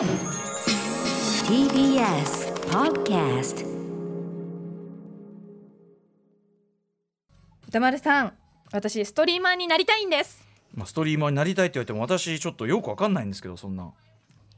[0.00, 0.08] TBS
[2.70, 3.66] Podcast
[7.68, 8.32] 歌丸さん
[8.72, 10.42] 私ストリーマーになりたいんです。
[10.74, 13.92] まあ、ストリーマーになりたいって言われても私ちょっとよくわかんないんですけどそんな。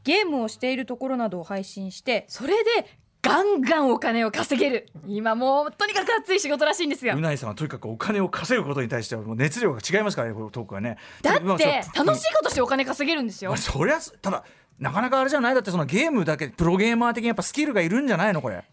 [0.04, 2.86] ゲームをしているところなどを配信してそれで
[3.20, 4.88] ガンガンお金を稼げる。
[5.08, 7.16] 今もうとにかく熱い仕事らしいんですよ。
[7.16, 10.98] うないさんはとにかくお金を稼ぐことに対してはもう熱量が違いますからねこのトークはね。
[11.22, 13.50] だまあって楽しいことしてお金稼げるんですよ。
[13.50, 14.44] まあ、そりゃただ
[14.82, 15.54] なかなかあれじゃない？
[15.54, 18.64] だってそのゲームだけプロゲーマー的にやっぱスキルがいるんじゃないのこれ。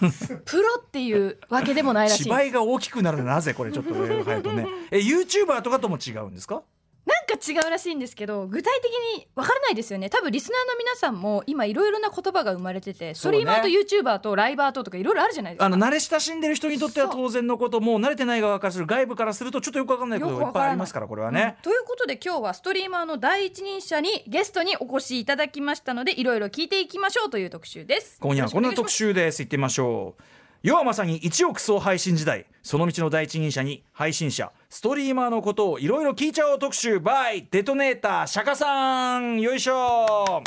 [0.44, 3.54] プロっていうわけでもないらしい 芝居が大きくなるなぜ？
[3.54, 4.66] これちょっと上が入るとね。
[4.90, 6.62] え YouTuber とかとも違うんですか？
[7.06, 10.08] なんか違うらしいんですけど具体的にわからないですよね。
[10.08, 15.66] 多分リスナーの皆さんも今いろいろな言葉が生まれててストリーマーと YouTuber とライバーととかいろいろあるじゃないですか。
[15.66, 21.56] あの慣れ親しんでる人にとっては当然のこともう慣れてない側からする外部からするとちょっとよくわかんないことがいっぱいありますからこれはね。
[21.58, 28.18] うん、ということで今日はストリーマーの第一人者にゲストにお越しいただきましたのでいろいろ聞いていきましょうという特集です。
[28.20, 29.42] 今夜はこんな特集集です。
[29.42, 30.22] 行ってみましょう
[30.64, 32.46] 世はまさに一億総配信時代。
[32.62, 37.00] その道の第一人者に配信者ストリーマーのことをいろいろ聞いちゃおう特集。
[37.00, 39.42] バイデトネーター釈迦さん。
[39.42, 40.42] よいしょ。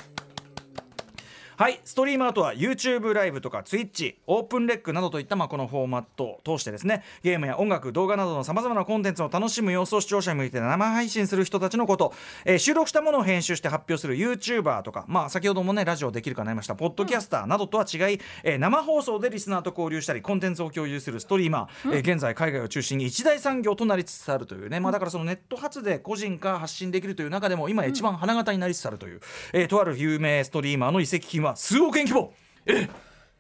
[1.60, 12.14] はいストリーマーとは YouTube ライブとか Twitch オープンレックなどといったまあこのフォーマットを通してですねゲームや音楽動画などのさまざまなコンテンツを楽しむ様子を視聴者に向けて生配信する人たちのこと、
[12.46, 29.22] えー収録したものを編集して発表する YouTuber とか、まあ、先ほどもねラジオできるかなりましたポッドキャスターなどとは違い、えー生放送でリスナーと交流したりコンテンツを共有するストリーマー、えー現在海外を中心に一大産業となりつつあるというね、まあ、だからそのネット発で個人から発信できるという中でも今一番花形になりつつあるという、
[29.54, 32.34] えーとある有名ストリーマーの移籍金は数億円規模。
[32.66, 32.90] え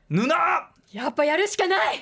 [0.09, 2.01] ぬなやっぱやるしかない。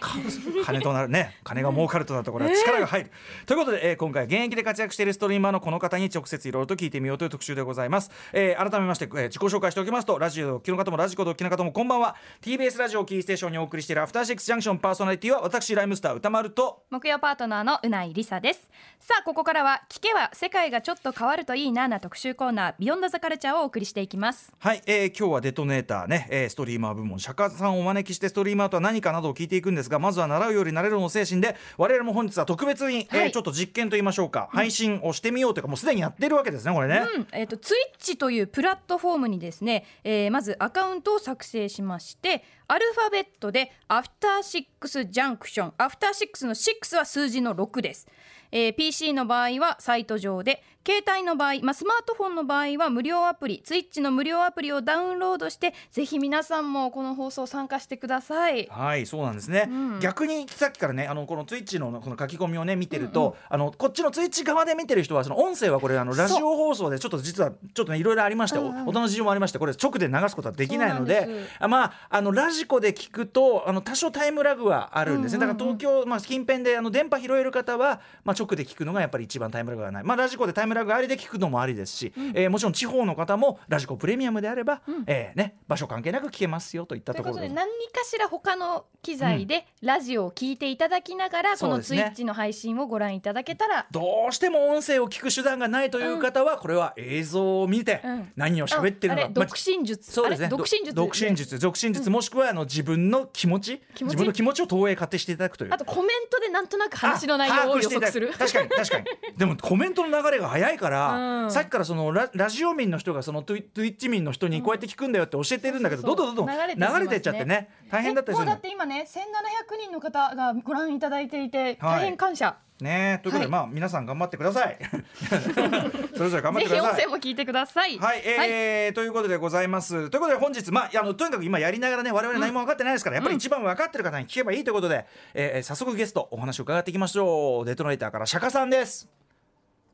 [0.64, 1.38] 金となるね。
[1.44, 3.12] 金が儲かるとなるところは力が入る、
[3.48, 18.70] ということで、えー今回現役で活躍しているストリーマーのこの方に直接いろいろと聞いてみようという特集でございます、えー改めまして、えー自己紹介しておきますとラジオをお聞きの方もラジコでお聞きの方もこんばんは TBS ラジオをキーステーションにお送りしているアフターシックスジャンクションパーソナリティは私ライムスター歌丸と木曜パートナーのうないりさです。
[19.00, 24.52] さあここからは聞けば世界がちょっと変わるといいなな特集コーナービヨンドザカルチャーをお送りしていきます。
[24.60, 33.32] はい、えー今日はデトネーターね、えーストリーマー部門釈迦さんをお招きしてストリーマーとは何かなどを聞いていくんですがまずは習うより慣れるの精神で我々も本日は特別に、えーはい。
[33.32, 37.28] ちょっと実験と言いましょうか、配信をしてみようというかもうすでにやってるわけですねこれね、うん。
[37.32, 48.08] えっ、とツイッチというプラットフォームにですね、えーまずアカウントを作成しましてアルファベットでアフターシックスジャンクションアフターシックスの6は数字の6です、
[48.52, 58.68] えー PC の場合はサイト上で携帯の場合、まあ、スマートフォンの場合は無料アプリツイッチの無料アプリをダウンロードしてぜひ皆さんもこの放送参加してください。
[58.70, 60.00] はいそうなんですね、うん。
[60.00, 68.86] 逆にさっきからねあのこのツイッチのこの書き込みをね見てると、あのこっちのツイッチ側で見てる人はその音声はこれあのラジオ放送でちょっと実はちょっとねいろいろありまして、うんうん。
[68.86, 71.28] お音の事情もありましてこれ直で流すことはできないので
[71.60, 91.98] あまああのラジコで聞くとあの多少タイムラグはあるんですね、だから東京、まあ、近辺であの電波拾える方は、まあ、直で聞くのがやっぱり一番タイムラグがない、まあ、ラジコでタイムラグありで聞くのもありですし、えーもちろん地方の方もラジコプレミアムであれば、えーね、場所関係なく聞けますよといったところで何かしら他の機材でラジオを聞いていただきながら、このそうですね。
[91.98, 93.86] ツイッチの配信をご覧いただけたら。
[93.92, 98.32] どうしても音声を聞く手段がないという方は、これは映像を見てうん。
[98.36, 100.50] 何を喋ってるのか、独身術、そうですね。
[100.50, 100.94] 独身術？
[100.94, 101.60] ど独身術。
[101.60, 102.10] 独身術。
[102.10, 105.74] もしくはあの自分の気持ち自分の気持ちを投影勝手していただくという。
[105.74, 108.32] あとコメントでなんとなく話の内容を予測する。
[108.38, 109.06] 確かに確かに。
[109.38, 111.52] でもコメントの流れが早いから、うん。
[111.52, 117.70] さっきからそのララジオ民の人がそのトゥイトゥイッチ民の人にこうやって聞くんだよって教えてるんだけど、どんどんどんどん流れてっちゃってね。
[117.92, 122.00] 大変だったりするうだって今ね1700人の方がご覧いただいていてはい。
[122.00, 123.48] 大変感謝、ねということで、はい。
[123.50, 124.78] まあ皆さん頑張ってください。
[126.16, 127.06] それぞれ頑張っぜひ音てください。
[127.06, 127.98] 声も聞いてください。
[127.98, 130.10] はい、えーということでございます。
[130.10, 137.66] ということで本日、まあ、あのとにかく今やりながらね我々何も分かってないですから、やっぱり一番分かってる方に聞けばいいということで、えー早速ゲストお話を伺っていきましょう。
[137.66, 139.25] デトネーターから釈迦さんです。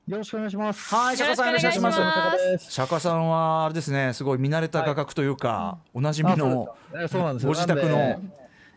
[0.08, 0.94] よろしくお願いします。
[0.94, 1.76] はい、釈迦さんお願いします。
[1.76, 7.50] よろしくお願いします釈迦さんはあれですね、すごい見慣れた画角というか、おなじみあのそうえそうなんですよ。
[7.50, 8.22] ご自宅の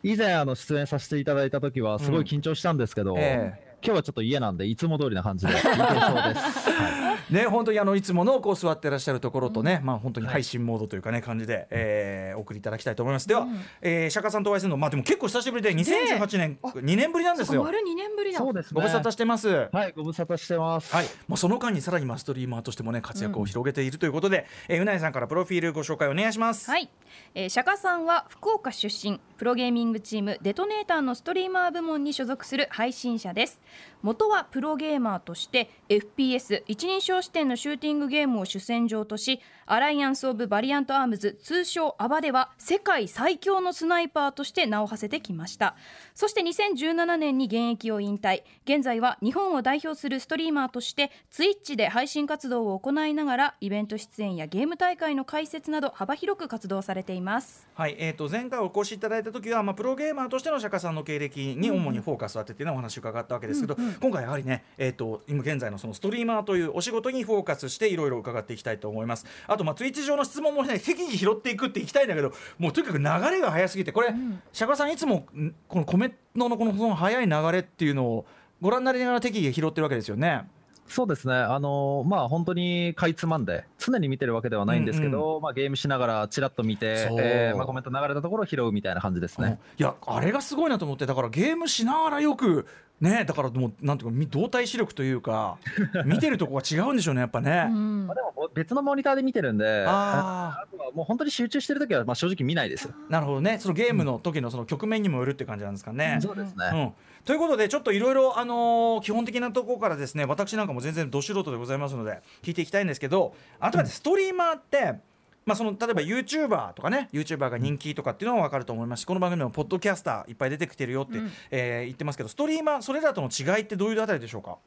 [0.03, 5.85] 以前あの出演させていただいた時はすごい緊張したんですけど、え今日はちょっと家なんでいつも通りな感じでいけそうです。
[6.73, 13.29] はいね本当にあのいつものこう座ってらっしゃるところとね、まあ本当に配信モードというかね感じで、えーお送りいただきたいと思います。
[13.29, 13.47] では、
[13.81, 17.63] えー釈迦さんとお会いするのまあでも結構久しぶりで2018年2年ぶりなんですよ。
[17.63, 18.71] 丸2年ぶりだそうですね。
[18.75, 19.69] ご無沙汰してます。
[19.73, 20.95] はい、ご無沙汰してます。
[20.95, 26.71] はい、もうその間にさらにマストリーマーとしてもね活躍を広げているということで、えーうなえさんからプロフィールご紹介お願いします。
[26.71, 26.91] はい、
[27.35, 33.61] えー、釈迦さんは福岡出身プロゲーミングチームデトネーターのストリーマー部門に所属する配信者です。
[34.03, 45.75] 元はプロゲーマーとして FPS 一人称視点のシューティングゲームを主戦場としAlliance of Valiant Arms 通称 AVA では世界最強のスナイパーとして名を馳せてきました。
[46.15, 48.43] そして2017年に現役を引退。
[48.65, 57.67] 現在は日本を代表するストリーマーとして Twitch で配信活動を行いながらイベント出演やゲーム大会の解説など幅広く活動されています。
[57.75, 69.27] はい、えー、と前回お越しいただいた時は、まあ、プロゲーマーとしての SHAKA さんの経歴に主にフォーカスを当ててのお話を伺ったわけですけど、今回やはりね、えー、と今現在のそのストリーマーというお仕事にフォーカスしていろいろ伺っていきたいと思います。
[69.47, 74.15] あとまあ Twitch 上の質問もね適宜拾っていくっていきたいんだけどもうとにかく流れが早すぎてこれ、
[74.53, 74.95] 釈迦さん。
[74.95, 78.27] いつもんこのコメントのこの早い流れっていうのを
[78.61, 80.49] ご覧になりながら適宜拾ってるわけですよね。
[80.87, 89.59] そうですね、あのまあ本当にかいつまんで、常に見てるわけではないんですけど、まあ、ゲームしながらちらっと見てえーまあ、コメント流れたところを拾うみたいな感じですね。
[89.79, 92.67] いやあれがすごいなと思ってだからゲームしながらよく
[93.01, 95.59] ねだからもうなんていうかみ動体視力というか
[96.05, 97.67] 見てるとこが違うんでしょうねやっぱね。
[97.71, 102.91] うんまあ、でも別のモニターで見てるんで、ああとはもう本当に集中してるときはまあ正直見ないです。
[103.09, 106.19] なるほどねそのゲームの時のその局面にもよるって感じなんですかね。
[106.21, 106.71] そうですね。
[106.73, 106.93] うん、
[107.25, 115.01] ということでちょっといろいろあのー基本的なところからですね私なんかも全然ど素人でございますので聞いていきたいんですけどあとはねストリーマーって、
[115.47, 121.19] まあ、その例えば YouTuber とかね YouTuber が人気とかっていうのは分かると思いますしこの番組でもポッドキャスターいっぱい出てきてるよって、
[121.51, 124.59] えー言ってますけどストリーマーそれらとの違いってどういうあたりでしょうか？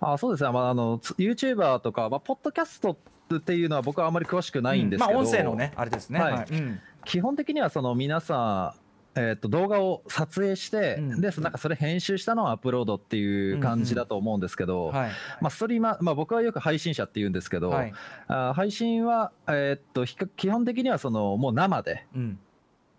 [0.00, 2.96] あそうですね、まあ、あのつ YouTuber とか、まあ、ポッドキャスト
[3.34, 6.20] っていうのは僕はあまり詳しくないんですけど、まあ、音声のねあれですね。
[6.20, 6.46] はい。
[6.50, 6.80] うん。
[7.04, 8.85] 基本的にはその皆さん、
[9.16, 11.20] えー、と動画を撮影して、うん。
[11.22, 15.10] でなんかそれ編集したのをアップロードっていう感じだと思うんですけど、はい。
[15.40, 17.92] まあ、ストリーマー、まあ、僕はよく配信者って言うんですけど、はい。
[18.28, 22.38] あー配信は、えーっと基本的にはそのもう生で、うん。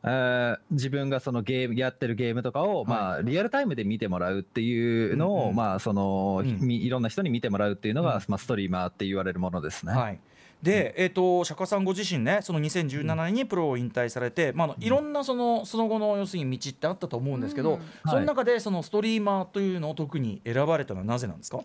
[0.04, 8.22] えー自分がそのゲームやってるゲームとかを、まあ、リアルタイムで見てもらうっていうのを、まあそのいろんな人に見てもらうっていうのが、うん。
[8.28, 9.94] まあ、ストリーマーって言われるものですね。
[9.94, 10.20] はい
[10.62, 17.82] で、えー、と釈迦さんご自身ねその2017年にプロを引退されて、まああの、いろんなそのその後の要するに道ってあったと思うんですけど、うん。
[18.06, 21.60] その中でそのストリーマーというのを特に選ばれたのはなぜなんですか、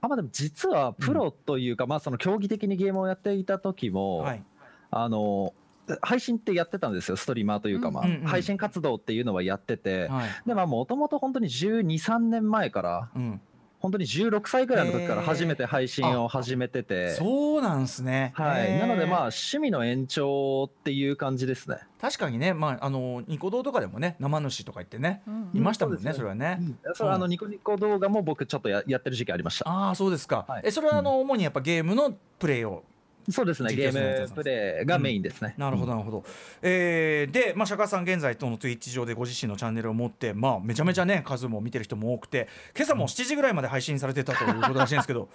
[0.00, 4.42] あまあ、でも実はプロというか、まあ、その競技的にゲームをやっていた時も、はい。
[4.90, 5.54] あの
[6.00, 10.28] 配信ってやってたんですよ、ストリーマーというか、まあうんうんうん配信活動っていうのはやってて、はい。
[10.46, 13.40] でもともと本当に12、3年前から、うん、
[13.82, 21.78] 本当に16歳ぐらいの時から初めて配信を始めてて、そうなんですね、はい、なので、まあ、趣味の延長っていう感じですね。
[22.00, 26.60] 確かにね、まあ、あのニコ動とかでもね生主とか言ってね、うんいましたもんね、それはね。
[26.94, 29.68] それあのニコニコ動画も僕、ちょっとややってる時期ありました。
[29.68, 30.62] ああそうですか、はい。
[30.64, 32.84] えそれはあの、主にやっぱゲームのプレイを
[33.30, 35.54] そうですね、ゲームプレイがメインですね。
[35.56, 36.24] なるほどなるほど、
[36.62, 45.28] えーで、まあ、釈迦さん現在との Twitch 上でご自身のチャンネルを持って、まあ、めちゃめちゃね数も見てる人も多くて今朝も7時ぐらいまで配信されてたということらしいんですけど。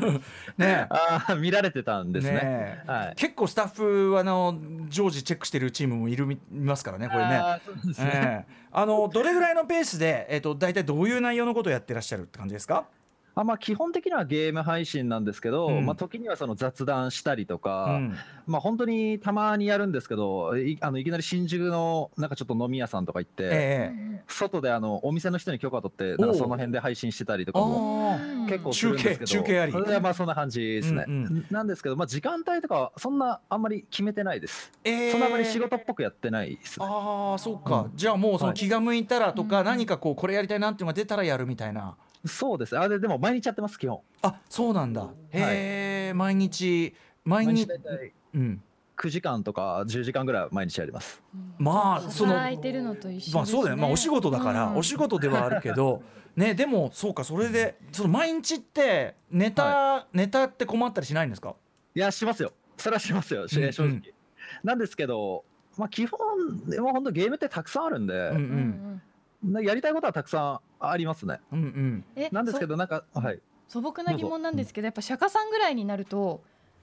[0.58, 0.86] ね。
[0.90, 2.32] ああ、見られてたんですね。
[2.32, 2.82] ねえ。
[2.86, 3.14] はい。
[3.16, 4.58] 結構スタッフはあの
[4.88, 7.36] 常時チェックしてるチームもいるみいますからねこれね。
[7.36, 7.60] あ
[8.76, 12.86] あのどれぐらいのペースで、えっと大体どういう内容のことをやってらっしゃるって感じですか、
[13.36, 15.86] あまあ、基本的にはゲーム配信なんですけど、うん。
[15.86, 18.16] まあ、時にはその雑談したりとうか、ん。
[18.46, 24.22] まあ、本当にたまにやるんですけどいあのいきなり新宿のなんかちょっと飲み屋さんとか行って、ええ。
[24.28, 29.72] 外であのお店の人に許可取ってなんかその辺で配信してたりとかも結構するんですけど中継中継あり。
[29.72, 36.86] それはまあそんな感じですね、うんうなんですけど、まあ、時間帯とかはそんなあんまり決めてないです、ええそんなあんまり仕事っぽくやってないですね。
[36.86, 38.56] ああそうか、うんじゃあもうそのはい。
[38.56, 39.66] 気が向いたらとか、うん。
[39.66, 42.78] 何かこうこれやりたいなっていうのが出たらやるみたいなそうです。
[42.78, 44.00] あででも毎日やってます基本。
[44.22, 45.08] あそうなんだ。
[45.30, 48.62] へえ、毎日毎日毎日うん。
[48.96, 51.22] 9時間とか10時間ぐらいは毎日やります。
[51.58, 53.34] まあその働いてるのと一緒ですね。
[53.34, 53.76] まあそうだよ。
[53.76, 54.76] ね、まあ、お仕事だから、うん。
[54.76, 56.02] お仕事ではあるけど。
[56.36, 61.54] ねでもそうかそれでその毎日ってネタ、ネタって困ったりしないんですか？
[61.94, 62.52] いやしますよ。
[62.76, 64.00] それはしますよ、しうん正直、
[64.64, 65.44] なんですけど
[65.76, 66.18] まあ基本
[66.68, 68.80] でも本当ゲームってたくさんあるんで、うんうん。
[68.92, 69.00] な
[69.62, 71.40] やりたいことはたくさんありますね。
[71.52, 72.04] うんうん。
[72.16, 73.40] えなんですけどなんかはい。
[73.68, 76.42] そ素朴な疑問なんですけどやっぱ釈迦さんぐらいになると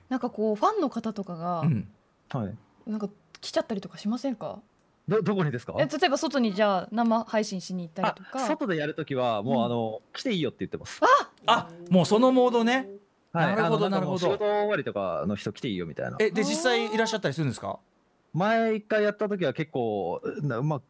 [0.10, 1.88] なんかこうファンの方とかがうん。
[2.30, 2.56] はい。
[2.89, 4.60] なんか来ちゃったりとかしませんか？
[5.08, 5.75] どどこにですか？
[5.80, 8.39] え例えば外にじゃあ生配信しに行ったりあとか。
[8.48, 9.65] 外でやるときはもう、うん。
[9.65, 11.01] あの来ていいよって言ってます。
[11.46, 12.89] あもうそのモードね。
[13.34, 13.56] はい。
[13.56, 14.18] なるほどなるほど。
[14.20, 16.18] 仕事終わりとかの人来ていいよみたいな。
[16.20, 17.80] えで実際いらっしゃったりするんですか？
[18.34, 20.86] 前一回やった時は結構なまあご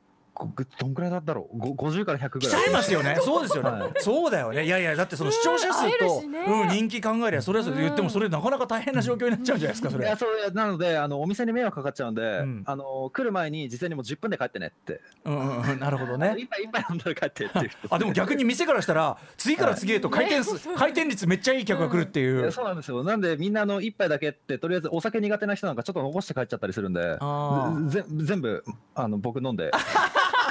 [0.79, 1.57] どんくらいだったろう？
[1.57, 2.49] ご50から100ぐらい。
[2.49, 3.17] 来ちゃいますよね。
[3.21, 3.69] そうですよね。
[3.69, 4.65] はいそうだよね。
[4.65, 6.39] いやいやだってその視聴者数と、しね。
[6.47, 10.05] うん人気考えりゃそれはそれで言ってもそれなかなか大変な状況になっちゃうんじゃないですかそれ。
[10.05, 10.17] いや。
[10.17, 12.63] そうなのであのお店に迷惑かかっちゃうんで、ん。
[12.65, 15.79] あの来る前に事前にもう10分で帰ってねって、うんうんうん。
[15.79, 16.35] なるほどね。
[16.37, 17.71] 一杯一杯飲んだら帰ってっていう。
[17.89, 22.23] あでも逆に店からしたら次から次へと回転数 回転率めっちゃいい客が来るってい。
[22.23, 23.03] いうやそうなんですよ。
[23.03, 27.17] なんでみんなあの一杯だけってとりあえずお酒苦手な人なんかちょっと残して帰っちゃったりするんで。
[27.19, 27.89] あー。
[27.89, 28.63] ぜ全部
[28.95, 29.71] あの僕飲んで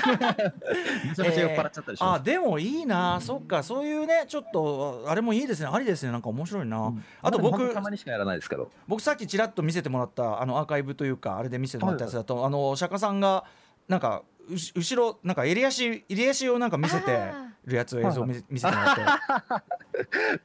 [1.09, 3.63] めちゃめちゃ酔っ払っちゃったりします、あでもいいな、そっか。
[3.63, 5.69] そういうねちょっとあれもいいですね。
[5.73, 6.13] ありですね。
[6.13, 6.93] なんか面白いな、
[7.23, 8.71] あとまでも本僕当たまにしかやらないですけど。
[8.89, 13.45] 僕さっきちらっと見せてもらったあのアーカイブというかあれで見せてもらったやつだと、あの釈迦さんが
[13.89, 17.33] なんか後ろなんか襟足襟足をなんか見せて
[17.65, 19.03] るやつを映像を見せ見せてもらって、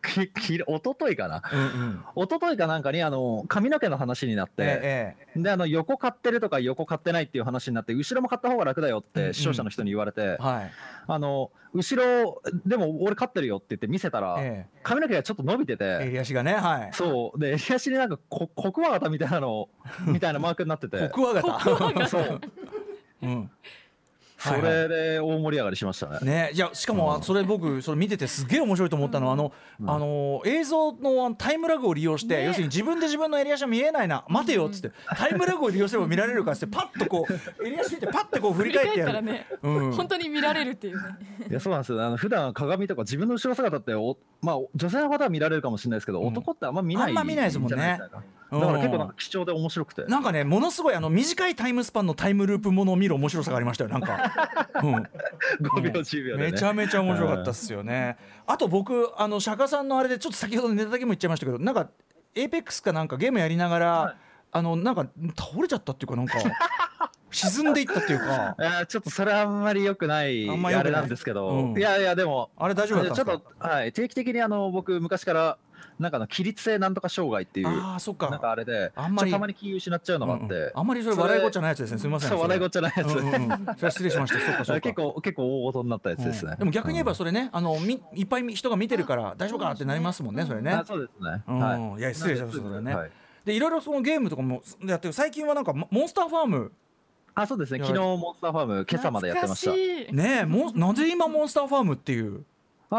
[0.31, 1.41] きき一昨日かな？
[1.51, 9.29] うんうん、一昨日かなんかにあの髪の毛の話になって、ええであの横買ってるとか横買ってないっていう話になって後ろも買った方が楽だよっうんうん。
[9.29, 10.71] て視聴者の人に言われて、えはい、
[11.07, 16.89] あの後ろでも俺買ってるよって言って見せたら、え髪の毛がちょっと伸びてえて、襟足がねはい。
[16.93, 17.39] そう。
[17.39, 19.69] で襟足になんかこコクワガタみたいなの
[20.05, 21.09] みたいなマークになってて。
[21.09, 22.07] コクワガタ。
[22.07, 22.41] そう。
[23.23, 23.51] うん
[24.45, 26.19] それで大盛り上がりしましたね。
[26.21, 29.51] ね、いやしかもそれ僕それ見ててすげえ面白いと思ったのは、あの、
[29.85, 39.21] あの映像のタイムラグを利用して、要するに自分で自分の襟足は見えないな待てよっつって、タイムラグを利用すれば見られるからってパッとこう襟足見てパッてこう振り返ってやる。
[39.21, 39.91] ね、うん。
[39.93, 41.03] 本当に見られるっていうね。
[41.49, 42.05] いやそうなんですよ。
[42.05, 46.27] あの普段鏡とか自分の後ろ姿ってお、まあ、女性の方は見られるかもしれないですけど、うん。
[46.27, 48.23] 男ってあんま見ないあんま見ないですもんねじゃないですか
[48.59, 50.03] だから結構なんか貴重で面白くて。
[50.05, 54.31] なんかねものすごいあの短いタイムスパンのタイムループものを見る面白さがありましたよなんか、
[54.83, 58.17] うん、5秒10秒で、ね、めちゃめちゃ面白かったっすよね。
[58.47, 61.89] あと僕あの釈迦さんのあれでちょっと先ほどネタだけも言っちゃいましたけどなんか
[62.35, 64.15] エーペックスかなんかゲームやりながら、はい。
[64.51, 65.05] あのなんか
[65.37, 66.37] 倒れちゃったっていうかなんか
[67.29, 68.55] 沈んでいったっていうか。
[68.87, 71.77] ちょっとそれはあんまり良くないあれなんですけど、うん。
[71.77, 75.57] いやいやでもあれ大丈夫ちょっと、はい、定期的にあの僕昔から
[75.99, 78.29] なんかあの起立性なんとか障害っていうああそっか。
[78.29, 80.71] なんかあれであんまりたまに気を失っちゃうのがあって、うんうん。
[80.75, 82.37] あんまりそれ笑いごっちゃないやつですねすみません。
[82.37, 83.31] 笑いごっちゃないやつ、うんうんうん。
[83.31, 83.47] それ
[83.81, 84.39] は失礼しました。
[84.45, 84.81] そっかそっか。
[84.81, 86.59] 結構結構大事になったやつですね、うん。
[86.59, 90.71] でも逆に言えばそれねあのみいっぱい人が見てるから大丈夫かなってなりますもんねそれね。
[90.71, 91.59] あそうですね、うん。
[91.59, 91.99] はい。
[91.99, 92.95] いや失礼しましたそれね。
[92.95, 93.11] はい
[93.45, 96.71] でいろいろそのゲームとかもやってる最近はなんかモモンスターファーム。
[97.35, 97.79] あそうですね。
[97.79, 99.71] 昨日モンスターファーム今朝までやってました。
[99.71, 100.15] 懐かしい。
[100.15, 102.43] ねえもうなぜ今モンスターファームっていう？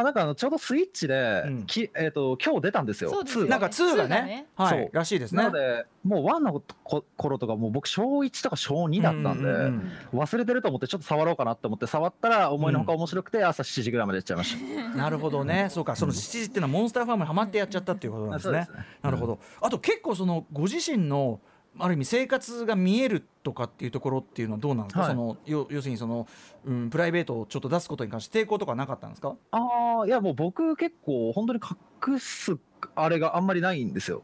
[0.01, 1.67] あなんかあのちょうどスイッチで、うん。
[1.67, 3.11] きえっ、と今日出たんですよ。
[3.11, 3.49] そうです2が。
[3.49, 4.23] なんか2が2がね。
[4.27, 4.69] ねはい。
[4.71, 4.91] そう。
[4.93, 5.43] らしいですね。
[5.43, 10.21] なのでもう1のこ頃とかもう僕小1とか小2だったんで、うんうんうん。
[10.21, 15.69] 忘れてると思ってちょっと触ろうかなって思って触ったら思いのほか面白くて朝7時ぐらいまでやっちゃいました、なるほどね。
[15.71, 15.97] そうか。
[15.97, 18.59] その7時っていうのはモンスターファームにハマってやっちゃったっていうことなんですね。
[18.61, 18.87] あそうです。
[18.87, 19.39] ねなるほど。
[19.61, 21.41] あと結構そのご自身の
[21.79, 25.11] ある意味生活が見えるとかっていうところっていうのはどうなんですか、はい。
[25.11, 26.27] その要要するにその、
[26.65, 29.35] うん、プライベートをちょっと出すことに関して抵抗とかなかったんですか？
[29.51, 31.61] ああいやもう僕結構本当に
[32.05, 32.57] 隠す
[32.97, 34.23] あれがあんまりないんですよ。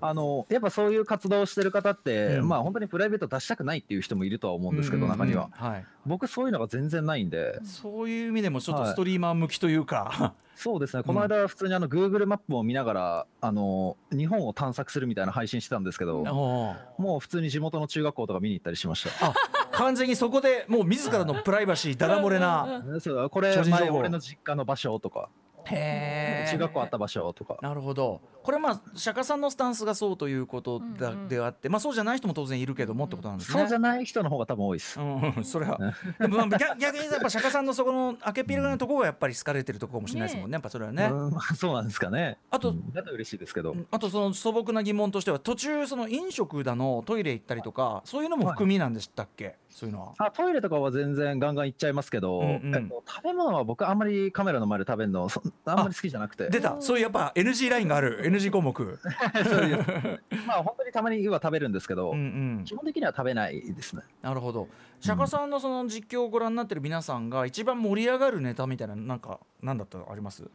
[0.00, 2.48] あのやっぱそういう活動をしてる方って、うん。
[2.48, 8.92] まあ本当にプライベート出したくないっていう人もいるとは思うんですけど、中には、はい、僕そういうのが全然ないんで、そういう意味でもちょっとはい。
[8.92, 11.02] ストリーマー向きというか、そうですね。
[11.02, 19.26] この間普通にあの Google マップを見ながらあの日本を探索するみたいな配信してたんですけどもう普通に地元の中学校とか見に行ったりしました。
[19.26, 19.34] あ
[19.72, 25.28] 完全にそこでもう自らのプライバシーだだ漏れな そうこれ前俺の実家の場所とか
[25.66, 26.50] へー。
[26.50, 27.58] 中学校あった場所とか。
[27.62, 28.20] なるほど。
[28.42, 31.28] これまあ釈迦さんのスタンスがそうということだ、うんうん。
[31.28, 33.58] であってまあそうじゃない人も当然いるけどもってことなんですね。
[33.58, 35.00] そうじゃない人の方が多分多いです。
[35.00, 35.78] うんうん、それは。
[36.20, 42.38] でもまあ逆逆にやっぱ釈迦さんのそこの明けっぴらなところがやっぱり好かれてるところかもしれないですもんねやっぱそれはね、うんまあそうなんですかね。
[42.50, 50.14] あとうんだと嬉しいですけど、あとその素朴な疑問としては途中その飲食だのトイレ行ったりとかそういうのも含みなんでしたっけ、そういうのは。
[50.16, 52.74] あトイレとかは全然ガンガン行っちゃいますけど、うんうん。
[52.74, 55.74] えっと、食べ物は僕あんまりカメラの前で食べるのそあ。
[55.74, 56.48] んまり好きじゃなくて。
[56.48, 56.80] 出た。
[56.80, 58.22] そういうやっぱ NG ラインがある。
[58.24, 58.72] NG 項目。
[59.44, 60.20] そういう。
[60.46, 62.64] まあ本当にたまには食べるんですけど、うんうん。
[62.64, 64.00] 基本的には食べないですね。
[64.22, 64.66] なるほど。
[65.00, 70.50] 釈迦さんのその実況をご覧になってる皆さんが一番盛り上がるネタみたいななんか何だったのあります？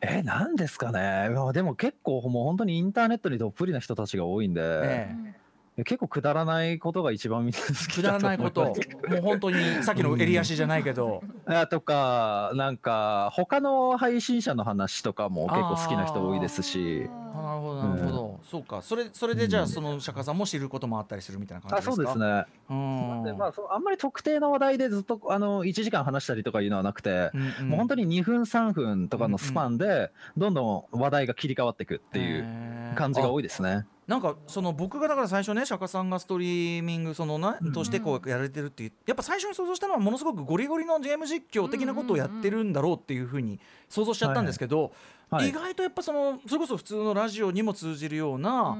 [0.00, 1.28] えなんですかね。
[1.32, 5.45] まあでも結構もう本当にインターネットにどっぷりな人たちが多いんで、ええ
[5.84, 8.74] 結構くだらないことが一番みんな好きくだらないことも
[9.18, 17.10] う本当にさっきの襟足じゃないけど、あとかなんか他の配信者の話とかも結構好きな人多いですし。
[17.34, 18.80] あなるほどなるほど、そうか。
[18.80, 22.02] それそれでじゃあその釈迦さんも知ることもあったりするみたいな感あじですか？
[22.02, 22.44] そうですね。
[22.70, 23.24] うん。
[23.24, 27.68] でまあ、そうあんまり特定の話題でずっとあの1時間話したりとかいうのはなくて、うんうん。
[27.68, 33.84] もう本当に2分3分とかのスパンでどんどん話題が切り替わっていくっていう感じが多いですね。
[34.06, 43.58] なんかその僕がだから最初ね釈迦さんがストリーミングそのなとしてこうやられてるっていうやっぱ最初に想像したのはものすごくゴリゴリのゲーム実況的なことをやってるんだろうっていうふうに
[43.88, 44.92] 想像しちゃったんですけど、
[45.28, 45.48] はい。
[45.48, 48.78] 意外とやっぱそのそれこそ普通のラジオにも通じるような、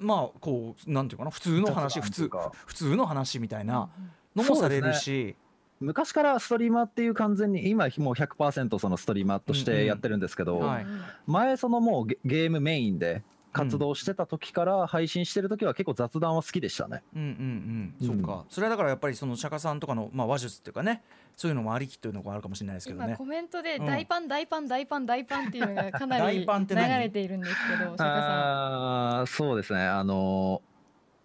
[0.00, 2.28] まあこうなんていうかな普通の話普通
[2.66, 3.88] 普通の話みたいな
[4.34, 5.36] のもされるし。
[5.80, 10.86] 昔からストリーマーっていう完全に今もう100%そのストリーマーとしてやってるんですけど、はい。
[11.26, 13.22] 前そのもうゲゲームメインで
[13.54, 17.02] 活動してた時から配信してる時は結構雑談は好きでしたね。
[17.14, 18.18] うんうんうん、うん。
[18.20, 18.44] そうか。
[18.50, 21.02] それはだからやっぱりその釈迦さんとかの、まあ、話術っていうかね
[21.36, 23.06] そういうのもありきというのがあるかもしれないですけどね。
[23.06, 23.86] 今コメントでうん。
[23.86, 29.80] 大パン大パン大パン大パンっていうのがかなり大パンって流何れているんですけど釈迦さあーそうですね。
[29.86, 30.60] あの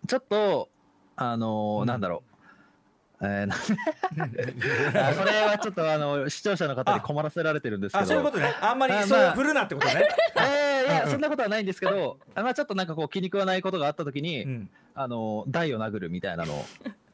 [0.05, 0.69] ーちょっと
[1.15, 1.87] あのーうん。
[1.87, 2.23] なんだろ
[3.21, 3.25] う。
[3.25, 3.55] えーな
[5.09, 8.03] あこれはちょっとあの視聴者の方に困らせられてるんですけど。
[8.03, 8.53] あそういうことね。
[8.61, 9.31] あんまりあそうまあ。
[9.33, 10.07] 振るなってことね、
[10.37, 11.11] えーいやうん。
[11.11, 16.53] そんなことはないんですけど、あまあ、ちょっとなんかこう気に食わないことがあった時に、うん、あの台を殴るみたいなの。
[16.53, 16.65] を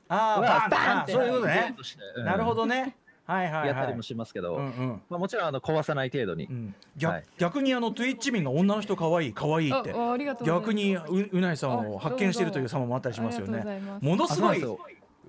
[0.08, 1.76] ああバンバンってあそういうことね。
[2.24, 2.96] なるほどね。
[3.26, 3.68] はいはいはい。
[3.70, 5.02] やったりもしますけど、うんうん。
[5.10, 6.76] まあ、もちろんあの壊さない程度に、うん。
[6.96, 7.24] 逆はい。
[7.38, 13.82] 逆にあの Twitch 民が女の人可愛い可愛いってあありがとう逆にううないさんを発見してるという様もあったりしますよね。
[14.02, 14.64] ものすごい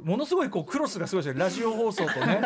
[0.03, 1.41] ものすごいこうクロスがすごいですよ。
[1.41, 2.41] ラジオ放送とね。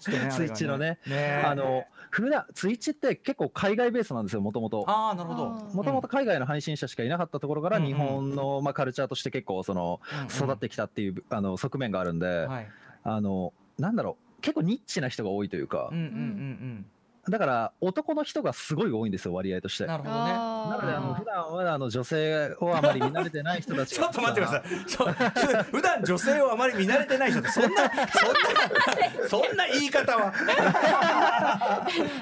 [0.00, 0.98] ツイツイッチのね。
[1.06, 1.42] ね。
[1.44, 4.84] あの普段ツイッチって結構海外ベースなんですよもともと。
[4.88, 5.48] ああなるほど。
[5.74, 7.88] もともと海外の配信者しかいなかったところからうんうん。
[7.88, 12.68] 日本のまあカルチャーとして結構その育ってきたっていうあの側面があるんではい。
[13.04, 14.42] あのなんだろう。
[14.42, 15.88] 結構ニッチな人が多いというか。
[15.90, 16.86] うんうんうん
[17.30, 24.62] だから男の人がすごい多いんですよ割合としてうんなるほどねなのであの普段はあの女性をあまり見慣れてない人たちちょっと待ってください。
[24.86, 25.12] そう
[25.70, 30.32] 普段女性をあまり見慣れてない人ってそんなそんなそんな言い方は。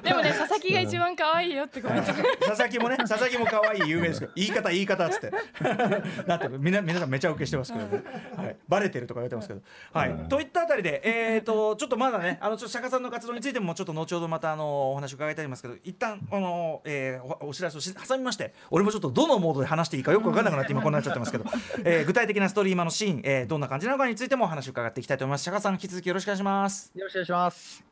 [0.02, 2.12] でもね佐々木が一番可愛いよってコメント
[2.46, 5.32] 佐々木もね佐々木も可愛い有名ですけど言い方言い方っつって。
[6.26, 8.02] なってみな皆さんめちゃ受けしてますけどね。
[8.36, 9.60] はいバレてるとか言われてますけど。
[9.92, 10.28] はい。
[10.28, 21.44] といったあたりでえっ、とちょっとまだねあのちょっと釈迦さんの活動についてもちょっと後ほどまたあのお話を伺いたいんですけど一旦あの、えーおお知らせをし挟みまして俺もちょっとどのモードで話していいかよく分からなくなって今こんなっちゃってますけど、
[21.84, 25.44] えー具体的なストリーマーのシーン、えーどんな感じなのかについてもお話を伺っていきたいと思います。
[25.44, 26.90] 釈迦さん引き続きよろしくお願いします。
[26.94, 27.84] よろしくお願いします。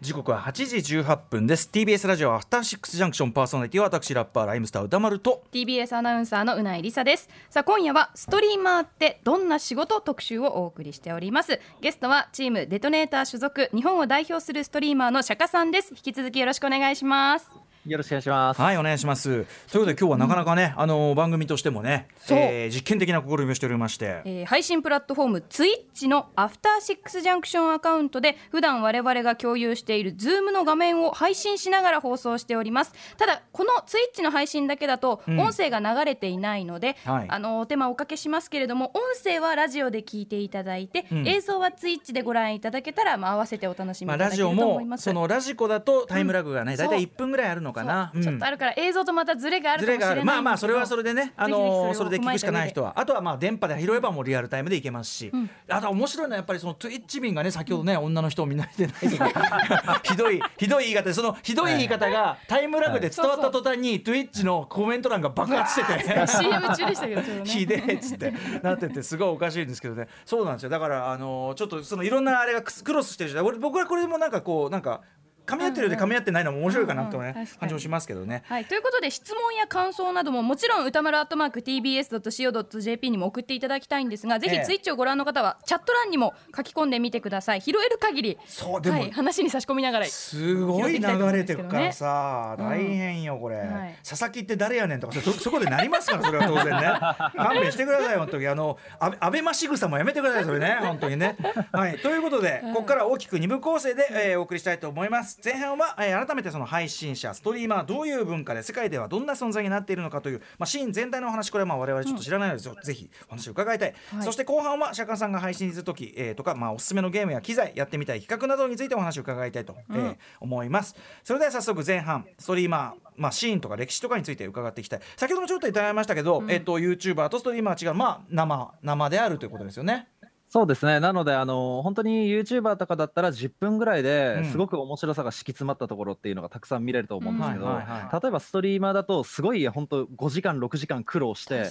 [0.00, 1.68] 時刻は8時18分です。
[1.70, 5.44] TBS ラジオアフターシックスジャンクションパーソナリティは私ラッパーライムスター宇多丸と。
[5.52, 7.28] TBS アナウンサーの宇内梨沙です。
[7.50, 11.60] さあ今夜はストリーマーってどんな仕事特集をお送りしております。
[11.82, 15.90] ゲストはチーム DeToNator 所属日本を代表するストリーマーの SHAKA さんです。
[15.90, 17.50] 引き続きよろしくお願いします。
[17.86, 18.60] よろしくお願いします。
[18.60, 19.28] はいお願いします。
[19.28, 22.38] ということで今日はなかなかね、あの番組としてもね、そう。
[22.38, 32.92] えー実験的な試みをしておりまして、えー配信プラットフォーム Twitch のアフターシックスジャンクションアカウントで普段我々が共有している Zoom の画面を配信しながら放送しております。
[33.16, 35.40] ただこの Twitch の配信だけだとうん。
[35.40, 37.26] 音声が流れていないので、はい。
[37.28, 41.26] あのお手間おかけしますけれども音声はラジオで聞いていただいて、うん。
[41.26, 46.78] 映像はツイッチでご覧いただけたら、まあ、合わせてお楽しみまあ、いただけるラジオもと思います、そのラジコだとタイムラグがね、うん。
[46.78, 50.24] だいたいそう1分ぐらいあるのかな、ちょっとあるから映像とまたズレがあるずかもしれないれがある。
[50.24, 52.92] まあまあそれはれそれでね、あのーそそれで聞くしかない人は。
[52.96, 55.50] あとはまあ電波で拾えばもうリアルタイムでいけますし、ん。
[55.68, 66.26] あとは面白いのはやっぱりその Twitch 民がね先ほどね、女の人を見慣れてないとか ひどいひどい言い方でそのひどい言い方がタイムラグで伝わった途端に Twitch のコメント欄が爆発してて。
[66.26, 68.32] CM 中でしたけどひでえっつって。
[68.62, 70.08] なっててすごいおかしいんですけどね。
[70.24, 70.68] そうなんですよ。
[70.68, 75.02] だからあのーちょっとそのいろんなあれがクロスしてるじゃん俺僕はこれでもなんかこうなんか
[75.50, 78.42] 噛み合ってるようで噛み合ってないのも面白いかなとね、うんうん感じもしますけどね。
[78.46, 84.54] はい、ということで質問や感想などももちろん歌丸アットマーク TBS.CO.JP にも送っていただきたいんですがぜえ。
[84.54, 87.60] えひツイッチをご覧の方はチャット欄にも書き込んでみてください。
[87.60, 88.38] 拾える限り。
[88.46, 93.98] そうでも、はい、話に差し込みながらすごい流れてくからさ、うん大変よこれ、はい。
[94.06, 96.92] 佐々木って誰やねんとかそ そこでなりますからそれは当然ね。
[97.36, 98.46] 勘弁してください本当に。
[98.46, 101.36] あのあ安倍ましぐさもやめてくださいそれね本当にね。
[101.72, 101.98] はい。
[101.98, 114.24] ということで、ここから大きく二部構成で、えーお送りしたいと思います前半は、えー改めてその配信者ストリーマーどういう文化で世界ではどんな存在になっているのかという、まあ、シーン全体のお話これはまあ我々ちょっと知らないので、ぜひお話を伺いたい、はい。
[114.24, 120.94] そして後半は釈迦さんが配信する時、えーとか、まあ、おすすめのゲームや機材やってみたい企画などについてお話を伺いたいと、えー思います。
[121.24, 125.00] それでは早速前半ストリーマーまあ、シーンとか歴史とかについて伺っていきたい。
[125.16, 130.08] 先ほどもちょっといただきましたけど、えっと YouTuber とストリーマーは違うまあ生生であるということですよね
[130.50, 130.98] そうですね。
[130.98, 134.02] なので、あの、本当にユーチューバーとかだったら10分ぐらいうん。
[134.02, 141.70] ですごく面白さが敷き詰まったところっていうのがたくさん見れると思うんですけど、例えばストリーマーだとすごい本当5時間6時間苦労して、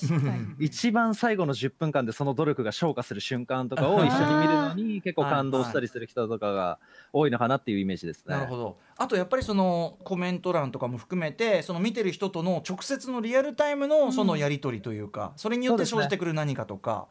[0.59, 6.79] 一番最後の10分間でその努力が昇華する瞬間とかを一緒に見るのに結構感動したりする人とかが
[7.11, 8.35] 多いのかなっていうイメージですね。
[8.35, 8.77] なるほど。
[8.97, 17.07] あとやっぱりそのコメント欄とかも含めてその見てる人との直接のリアルタイムのそのやり取りというか、それによって生じてくる何かとか。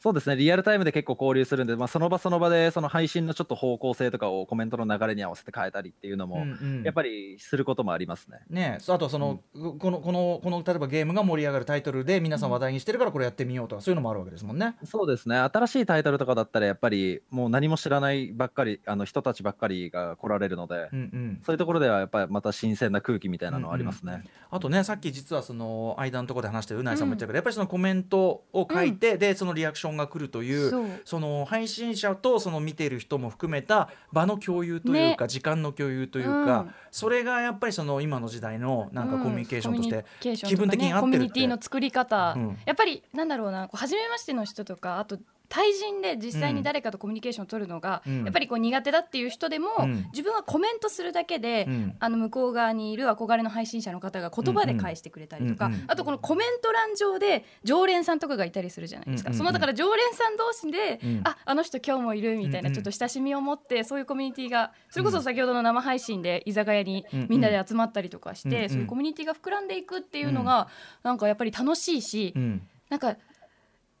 [0.00, 6.82] そうですね、リアルタイムで結構交流するんで、まあ、その場その場でその配信のちょっと方向性とかをコメントの流れに合わせて変えたりっていうのも、うんうん。
[6.84, 8.38] やっぱりすることもありますね。
[8.48, 9.40] ねそうあとはその、
[9.78, 14.74] このこのこの例えばゲームが盛り上がるタイトルで皆さん話題にしてるからこれやってみようとかそういうのもあるわけですもんね。
[14.84, 21.40] そうですね、新しいタイトルとかだったら、やっぱりもう何も知らないばっかり、あの人たちばっかりが来られるので、うんうん。
[21.44, 24.24] そういうところではやっぱりまた新鮮な空気みたいなのはありますね。
[24.50, 35.28] あとねさっき実はその間のところで話してるうないさんも言ったけど、やっぱりそのコメントを書いて、でそのリアクションが来るというその配信者とその見ている人も含めた場の共有というか、ね。
[35.28, 36.70] 時間の共有というか、うん。
[36.90, 41.10] それがやっぱりその今の時代のなんかコミュニケーションとして気分的に合ってるって。
[41.10, 42.58] コミュニティの作り方、うん。
[42.64, 45.18] やっぱりなんだろうなこう初めましての人とかあと
[45.50, 48.22] 対人で実際に誰かとコミュニケーションを取るのが、うん。
[48.22, 50.06] やっぱりこう苦手だっていう人でも、うん。
[50.12, 51.96] 自分はコメントするだけで、うん。
[51.98, 55.74] あの向こう側にいる憧れの配信者の方が言葉で返してくれたりとか、うん。
[55.74, 55.84] うん。
[55.88, 59.34] あとこのコメント欄上で常連さんとかがいたりするじゃないですか、うん。
[59.34, 59.34] うん。
[59.34, 61.20] うんそのだから常連さん同士で、うん。
[61.24, 62.66] ああの人今日もいるみたいうん。
[62.66, 62.72] うん。
[62.72, 67.20] なちょっと親しみを持ってそういうコミュニティがそれこそ先ほどの生配信で居酒屋にうん。
[67.22, 67.26] うん。
[67.28, 68.62] みんなで集まったりとかして、うん。
[68.62, 68.68] うん。
[68.70, 70.68] そういうコミュニティが膨らんでいくっていうのが、
[71.02, 72.62] なんかやっぱり楽しいし、うん。
[72.88, 73.16] なんか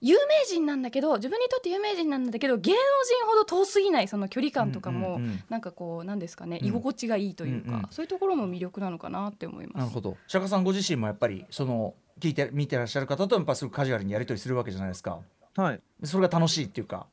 [0.00, 6.68] 有名人なんだけど自分にとって有名人なんだけど芸能人ほど遠すぎないその距離感とかも、うんうんうんなんかこうなんですかねうん。
[6.68, 7.86] 居心地がいいというか、うんうん。
[7.90, 9.78] そういうところも魅力なのかなって思います。
[9.78, 10.16] なるほど。
[10.26, 15.20] 釈迦さんご自身もやっぱりその聞いて見てらっしゃる方とやっぱすごくカジュアルにやり取りするわけじゃないですか。
[15.56, 15.80] はい。
[16.04, 17.06] それが楽しいっていうか。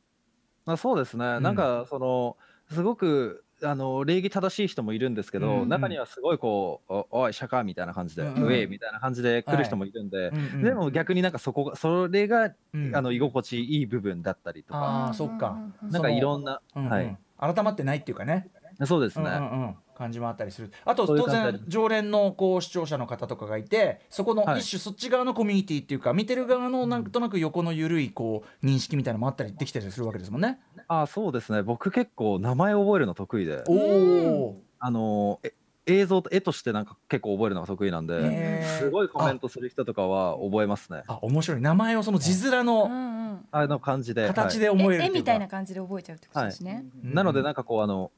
[0.66, 2.36] まあ、そうですね、んなんかその
[2.70, 8.44] すごくあの礼儀正しい人もいるんですけど、うんうん中にはすごいこう「おおい釈迦」みたいな感じで「うんうん。
[8.48, 15.58] うえ」みたいな感じで来る人もいるんで、うんうんでも逆になんかそこがそれが、うんあの居心地いい部分だったりとかああそっか。
[15.82, 16.90] なんかいろんな、うんうん。
[16.90, 17.18] はい。
[17.40, 18.50] 改まってないっていうかね。
[18.86, 20.72] そうですね、うんうんうん感じもあったりする。
[20.86, 24.60] あと当然常連のこう視聴者の方とかがいてそこのはい。
[24.62, 30.60] 一種そっち側のコミュニティっていうか、見てる側のなんとなく横の緩いこう認識みたいなのもあったりできたりするわけですもんね。
[30.88, 31.64] ああそうですね。
[31.64, 33.64] 僕結構名前覚えるの得意で。
[33.68, 35.54] おおあのえ
[35.90, 38.64] 映像と絵としてなんか結構覚えるのが得意なんへでー。
[38.80, 41.04] すごいコメントする人とかは覚えますね。
[41.08, 41.62] あ面白い。
[41.62, 43.18] 名前をその字面うんのうん。
[43.52, 44.60] あの感じで形はい。
[44.60, 45.14] で思えるっていうか。
[45.14, 46.86] 絵絵みたいな感じで覚えちゃうってことですね。
[47.04, 48.12] うんなのでなんかこうあの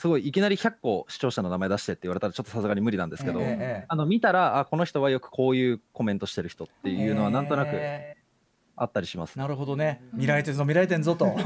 [0.00, 3.84] すごいいきなり100個視聴者の名前出してって言われたらちょっとさすがに無理なんですけど、ええええ。
[3.86, 8.16] あの見たらあこの人はよくこういうコメントしてる人っていうのはなんとなくへ
[8.82, 9.36] あったりします。
[9.36, 9.38] ー。
[9.38, 10.02] なるほどね。
[10.12, 11.36] 見られてんぞ見られてんぞと。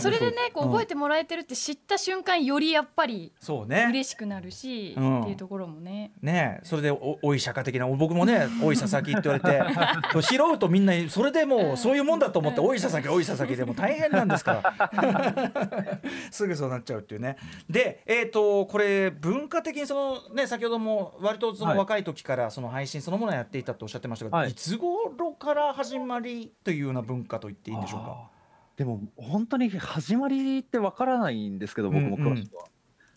[0.00, 0.68] それでねこうう。
[0.68, 0.70] ん。
[0.70, 3.86] 覚えてもらえてるって知った瞬間よりやっぱりそうね。
[3.90, 5.20] 嬉しくなるし、うん。
[5.22, 6.12] っていうところもね。
[6.22, 6.66] ねえ。
[6.66, 16.00] それでおおい釈迦的な僕もね「おい佐々木」って言われて拾うとみんなそれでもうそういうもんだと思って「おい佐々木おい佐々木」でも大変なんですから。
[16.30, 17.36] すぐそうなっちゃうっていうね。
[17.68, 21.78] でえっ、とこれ文化的にそのね先ほども割とそのはい。
[21.86, 24.50] 若い時からその配信そのものをやっていたとおっしゃってましたが、はい。
[24.50, 28.30] い、つ頃から始まりというような文化と言っていいんでしょうか？
[28.76, 32.66] でも本当に始まりってわからないんですけど僕も詳しくは。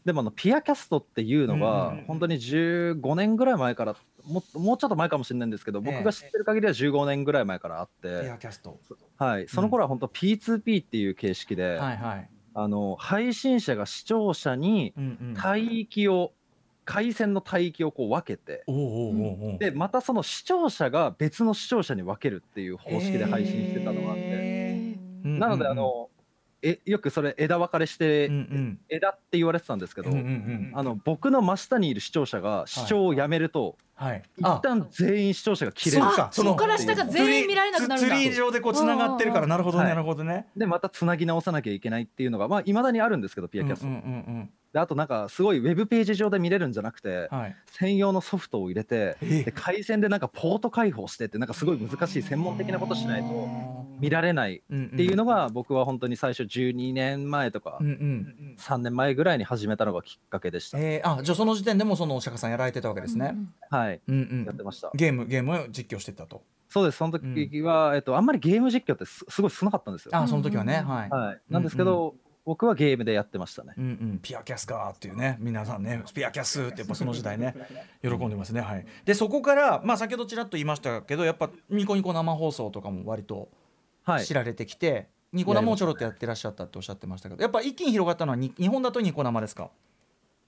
[0.05, 2.05] でもあのピアキャストっていうのうんがうんうん。
[2.05, 3.95] 本当に15年ぐらい前から
[4.25, 5.91] ももうちょっと前かもしれないんですけどええ。
[5.91, 8.79] 僕が知ってる限りは15年ぐらい前からあっペて、アキャスト。
[9.17, 16.31] はい、その頃は本当 P2P っていう形式で、はいはい、あの配信者が視聴者にうんうん、帯域を
[16.89, 18.63] 回線の帯域をこう分けて
[19.59, 26.09] でまたその視聴者が別の視聴者に分けるっていう方式で配信してたのがあって、なのであの
[26.63, 28.79] えよくそれ枝分かれして、うんうん。
[28.89, 40.47] 枝って言われてたんですけど、うんうんうんあの僕の真下にいる視聴者が視聴をやめると、はい、一旦全員視聴者が切れるかあそこから下が全員見られなくなるんだツリー上でこうつながってるからなるほどね、はいなるほどね。
[40.57, 44.03] でまたつなぎ直さなきゃいけないっていうのがまあいまだにあるんですけどピアキャスト、うんうんう
[44.39, 47.55] んであとなんかすごいウェブページ上で見れるんじゃなくて、うんはい。
[47.71, 53.47] 専用のソフトを入れてえで回線でなんかポート開放してってなんかすごい難しい専門的なことしないと
[53.99, 54.61] 見られないっっ
[54.95, 58.55] ていうのが僕は本当に最初12年前とかうんうん。
[58.59, 63.35] 3年前ぐらいに始めたのがきっかけでした、えー、あじゃあその時点でもそのお釈迦さんやられてたわけですね、
[63.69, 64.01] はい。
[64.07, 64.45] うんうん。
[64.45, 64.91] やってました。
[64.93, 66.43] ゲームゲームを実況してたと。
[66.69, 66.97] そうです。
[66.97, 70.11] その時は、えっと、あんまりゲーム実況ってすすごい少なかったんですよ。
[70.15, 72.15] あその時はね、はい、はい、なんですけど、
[72.49, 73.75] 僕はゲームでやってましたね。
[73.77, 75.37] うんうん、ピアキャスかーっていうね。
[75.39, 77.53] 皆さんねピアキャスってやっぱその時代ね。
[78.01, 78.61] 喜んでますね。
[78.61, 78.85] はい。
[79.05, 83.49] でそこからまあ先ほどちらっと言いましたけどやっぱニコニコ生放送とかも割と
[84.03, 84.25] はい。
[84.25, 89.69] 知られてきて、ニコ生をちょろっとやってらっしゃったっておっしゃってましたけどやっぱ一気に広がったのはに日本だとニコ生ですか？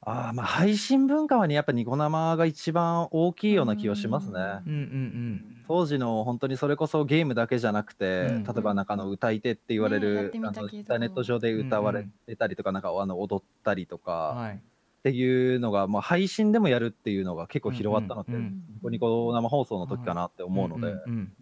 [0.03, 4.39] あーまあ配信文化はねやっぱニコ生が一番大きいような気がしますね。
[4.65, 10.61] うんうん当時の本当にそれこそゲームだけじゃなくて、うん例えばなんかあの歌い手って言われる、てみたけど。
[10.61, 14.55] あのインターネット上で歌われてたりとか、なんかあの踊ったりとうんかはい。
[14.55, 14.59] っ
[15.03, 21.33] ていうのが、まあ、配信でもやるっていうのが結構広がったのって、うんうんニコニコ生放送の時かなって思うので、んんん。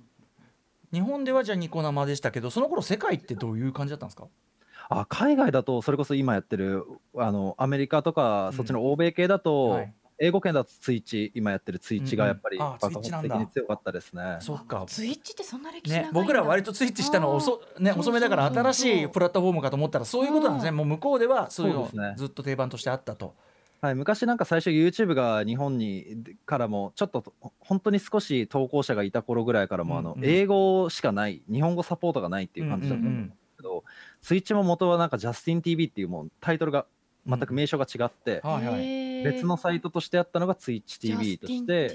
[0.94, 4.28] 日本ではじゃあニコ生でしたけどその頃世界ってどういう感じだったんですか？
[4.90, 6.84] あ海外だとそれこそ今やってる
[7.16, 8.54] あのアメリカとか、うん。
[8.54, 9.94] そっちの欧米系だと、はい。
[10.22, 13.38] 英語圏だとツイッチ今やってるツイッチがやっぱり爆発ツイッチなんだ。
[13.38, 14.38] 的に強かったですね。
[14.42, 14.84] そっか。
[14.86, 20.76] ツイッチってそんな歴史長いんねだ、僕ら割とツイッチしたの遅,、ね、遅めだから新しいプラットフォームかと思ったらそういうことなんですね、うん。
[20.76, 22.14] もう向こうではそういうのそうですね。
[22.18, 23.34] ずっと定番としてあったと。
[23.82, 27.24] はい、昔なんか最初 YouTube が日本にからもちょっと
[27.60, 30.30] 本当に少し投稿者がいた頃ぐらいからもあのうんうん。
[30.30, 33.86] 英語しかない日本語サポートがないっていう感じだったんですけど、
[34.22, 36.86] ツイッチも元はなんかジャスティン TV っていうもうタイトルが
[37.28, 38.82] 全く名称が違って、はいはい。
[38.82, 39.10] へー。
[39.24, 41.94] 別のサイトとしてあったのがツイッチ TV として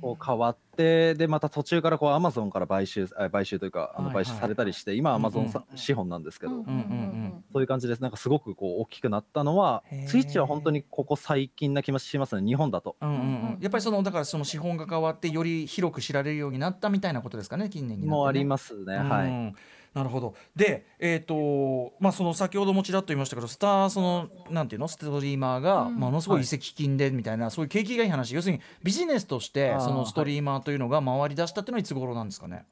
[0.00, 4.16] こう変わってでまた途中からこう Amazon から買収あ買収というかあのはい。
[4.16, 5.24] はい買収されたりして、今はうん。
[5.24, 8.00] う Amazon んさ資本なんですけど、うんうんうんそういう感じです。
[8.00, 12.46] なんかすごくこう大きくなったのはツイッチは本当にここ最近な気もしますね。
[12.46, 12.96] 日本だと。
[13.00, 13.22] うんうんうん。
[13.22, 18.10] うんやっぱりそのだからその資本が変わってより広く知られるようになったみたいなことですかね近年になって、ね。
[18.10, 19.54] もうありますね、はい。
[19.94, 20.34] うんなるほど。
[20.56, 24.88] でえっ、とまあその先ほどもちらっと言いましたけどスターそのなんていうの？
[24.88, 25.96] ストリーマーがうん。
[25.96, 28.34] ものすごい移籍金でみたいな、そういう景気がいい話。
[28.34, 32.64] 要するにビジネスとしてそのストリーマーというのが回り出したっていうのはいつ頃なんですかね？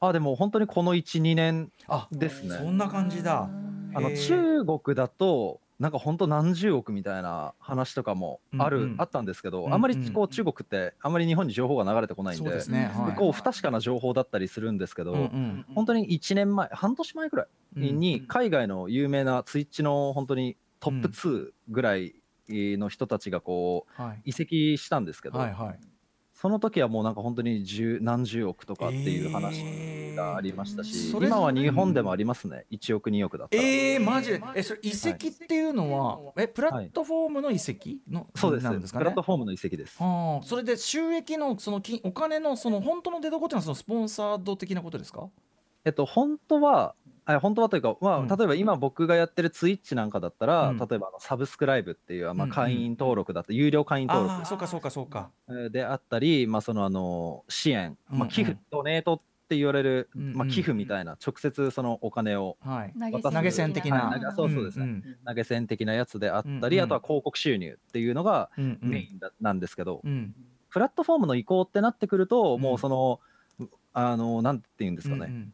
[0.00, 2.56] あでも本当にこの12年あですね。
[2.56, 3.50] そんな感じだ。
[3.94, 8.94] あの中国だとなんか本当何十億みたいな話とかもある、うんうん。
[8.98, 13.16] あったんですけど、うんあんまりうんこう中国ってあんまり日本に情報が流れてこないんでね、うんはい。
[13.16, 22.14] こう不確かな情報だったりするんですけど、うんうん本当に1年前半年前ぐらいに海外の有名なツイッチの本当にトップ2ぐらい
[22.48, 24.20] の人たちがこうはい。
[24.26, 25.80] 移籍したんですけど、はいはい
[26.42, 29.62] その時はもうなんか本当に十何十億とかっていう話
[30.16, 32.66] がありましたし、それ今は日本でもありますね。
[32.72, 33.62] 1億2億だったら。
[33.62, 34.42] えー、マジで？
[34.56, 38.64] えそれ移籍っていうのは、えプラットフォームの移籍の、そうです。
[38.64, 39.04] なんですかね？
[39.04, 39.96] プラットフォームの移籍です。
[40.00, 45.28] ああそれで収益のその金お金のその本当の出所っていうのはそのスポンサード的なことですか？
[45.84, 48.28] えっと本当はあ本当はというか、まあうん。
[48.28, 50.78] 例えば今僕がやってるツイッチなんかだったら、うん。
[50.78, 55.30] 例えばあのサブスクライブっていう、まあ、うんうん会員登録だった、有料会員登録そうかそうかそうか。
[55.48, 58.18] えーであったり、まあ、そのあの支援、うんうん。
[58.20, 62.94] まあ、寄付、ドネートって言われる、うんうんまあ、寄付みたいな直接そのお金をはい。
[63.22, 64.86] 投げ銭的な、はい投げそうそうですね。
[64.86, 66.84] ん投げ銭的なやつであったり、うんうん。
[66.86, 70.34] あとは広告収入っていうのがうんうんメインだなんですけど、うん。
[70.70, 72.60] プラットフォームの移行ってなってくると、うん。
[72.60, 73.20] もうその
[73.92, 75.52] あのなんて言うんですかね、うん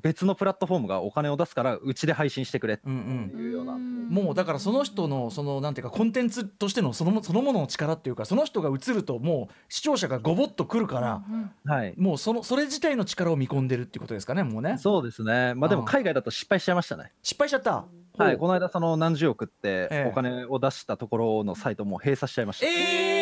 [0.00, 11.22] 別のプラットフォームがお金を出すからうちで配信してくれってうんうんいうような、もうだからその人のそのなんていうかコンテンツとしてのそのもそのものの力っていうかその人が映るともう視聴者がごぼっとくるから、
[11.64, 11.94] はい。
[11.96, 14.78] もうそのそれ自体の力を見込んでるっていうことですかねもうね。
[14.78, 15.54] そうですね。
[15.54, 17.12] まあでも海外だと失敗しちゃいましたね。
[17.22, 17.84] 失敗しちゃった。
[18.18, 20.08] はい、この間その何十億ってええ。
[20.10, 23.21] お金を出したところのサイトも閉鎖しちゃいました、えー、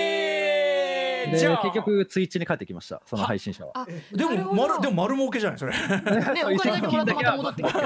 [1.27, 1.63] でじゃあ。
[1.63, 3.73] 結局ツイッチに帰ってきましたその配信者は。
[3.75, 5.73] あでも丸でも丸儲けじゃないそれ。
[5.77, 7.37] ねお金だけもらってまた。
[7.37, 7.81] 戻ってくる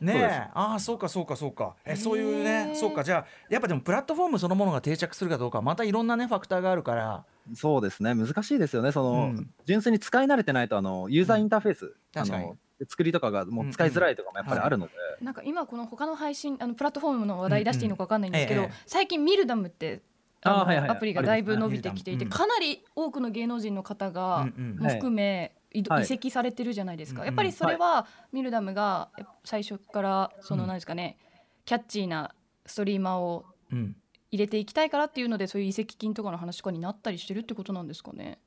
[0.00, 1.74] ねああそうかそうかそうか。
[1.84, 3.02] えそういうへねーそうか。
[3.02, 7.24] じゃあやっぱでもプラットフォームそのものが定着するかどうかはまたいろんなねファクターがあるから。
[7.54, 8.14] そうですね。
[8.14, 8.90] 難しいですよね。
[8.90, 9.50] その、うん。
[9.66, 12.46] 純粋に使い慣れてないとあのユーザーインターフェース、あ確かに。
[12.46, 12.56] の
[12.88, 18.72] 作りとかがもう使いづらいとかもやっぱりあるので、なんか今この他の配信あのプラットフォームの話題出していいのかわかんないんですけど、うんうん。
[18.72, 18.82] ええ。
[18.86, 20.02] 最近ミルダムって
[20.42, 20.96] あはいはいはい。
[20.96, 29.10] アプリがだいぶ伸びてきていて、かなり多くの芸能人の方が、うんうんも含め、移籍されてるじゃないですか、うんやっぱりそれは、ミルダムが
[29.44, 31.18] 最初からそのなんですかね、
[31.64, 33.96] キャッチーなストリーマーをうん。
[34.32, 38.38] 入れていきたいからっていうのでそういう移籍金とかの話とかになったりしてるってことなんですかね。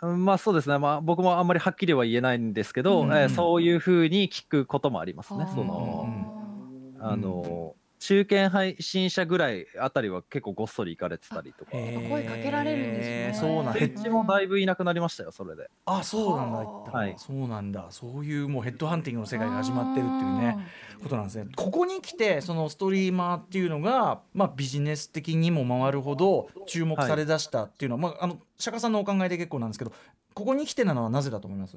[0.00, 5.44] うんまあそうですね、まあ、僕もあんまりはっきりは言えないんですけど、うんえーそういうふうに聞くこともありますね。
[5.44, 5.54] あー。
[5.54, 6.08] その、
[6.96, 7.04] うん。
[7.04, 11.72] あの中堅配信者ぐらいあたりは結構ごっそり行かれてたりとか。
[11.72, 13.40] 声かけられるんですね。
[13.40, 15.68] そうなんだヘッジもだいぶいなくなりましたよそれで。
[15.84, 17.14] あそうなんだ、はい。
[17.18, 17.86] そうなんだ。
[17.90, 20.58] そういうもうヘッドハンティングの世界が始まってるっていうね
[21.02, 21.50] ことなんですね。
[21.56, 29.92] ここに来てそのストリーマーっていうのが、まあ、ビジネス的にも回るほど注目されだしたっていうのは、まあ、あの釈迦さんのお考えで結構なんですけど
[30.34, 31.76] ここに来てなのはなぜだと思います？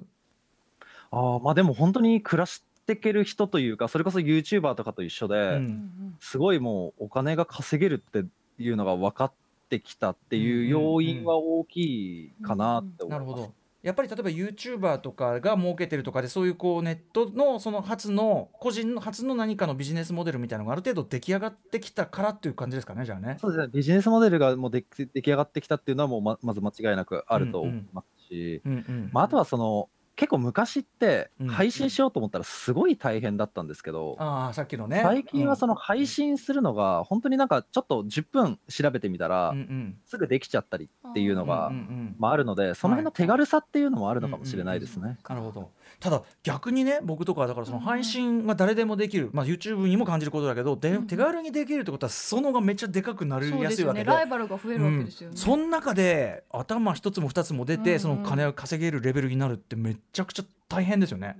[1.12, 2.64] あーまあでも本当に暮らし
[2.96, 5.62] ていける人というかそれこそ YouTuber とかと一緒で、
[6.20, 8.26] すごいもうお金が稼げるって
[8.58, 9.34] いうのが分かっ
[9.70, 11.78] てきたっていう要因は大き
[12.26, 13.44] いかなって思ないるほます。
[13.44, 13.54] ど。
[13.84, 23.38] やっぱり例えば YouTuber とかが儲けてるとかでそういうこうネットのその初の個人の初の何かのビジネスモデルみたいなのがある程度出来上がってきたからっていう感じですかねじゃあね。
[23.42, 28.62] そうですね、ビジネスモデルがもう出来上がってきたっていうのはもうままず間違いなくあると思いますし、
[29.12, 29.90] まあ、あとはその
[30.22, 31.48] 結構昔ってうん。
[31.48, 35.02] 配信しようと思ったらすごい大変だったんですけど、ああさっきのね。
[35.02, 39.56] 最近はその、の配信するのが本当になんかちょっと10分調べてみたら
[40.06, 41.72] すぐできちゃったりっていうのが
[42.20, 45.18] まああるのでその辺の手軽さっていうのもあるのかもしれないですね。
[45.28, 54.10] なるほどただ逆にね僕とかはだからその配信が誰でもできる、まあ、YouTube にも感じることだけど、でうん手軽にできるってことは裾野がめっちゃでかくなりやすいわけで。
[54.10, 54.16] ね。
[54.16, 61.38] ライバルが増えるわけですよね、うん、その中で頭一つも二つも出て、その金を稼げるレベルになるってめちゃくちゃ大変ですよね。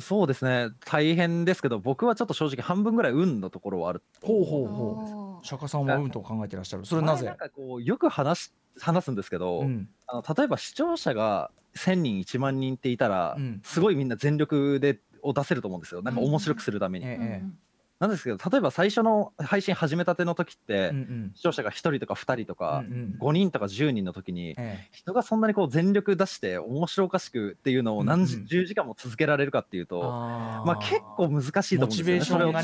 [0.00, 0.70] そうですね。
[0.84, 5.46] 大変ですけど僕はちょっと正直半分ぐらい運のところはあるほうほうほう。
[5.46, 6.84] 釈迦さんは運と考えてらっしゃる。
[6.84, 7.26] それなぜ？
[7.26, 9.88] 前なんかこうよく話し話すんですけど、うん。
[10.08, 13.60] あの例えば視聴者が1000人1万人っていたら、うん。
[13.64, 16.02] すごいみんな全力でを出せると思うんですよ。
[16.02, 17.64] なんか面白くするために、ええ
[18.00, 21.32] なんですけど例えば最初の配信始めたての時って、うんうん。
[21.36, 23.16] 視聴者が1人とか2人とか、うんうん。
[23.20, 28.46] 5人とか10人の時に、え人がそんなにこう全力出して面白おかしくっていうのを何時、うんうん。
[28.48, 31.76] 10時間も続けられるかっていうえとまあ結構難しいと思うんですよ。
[31.78, 32.62] ねモチベーションが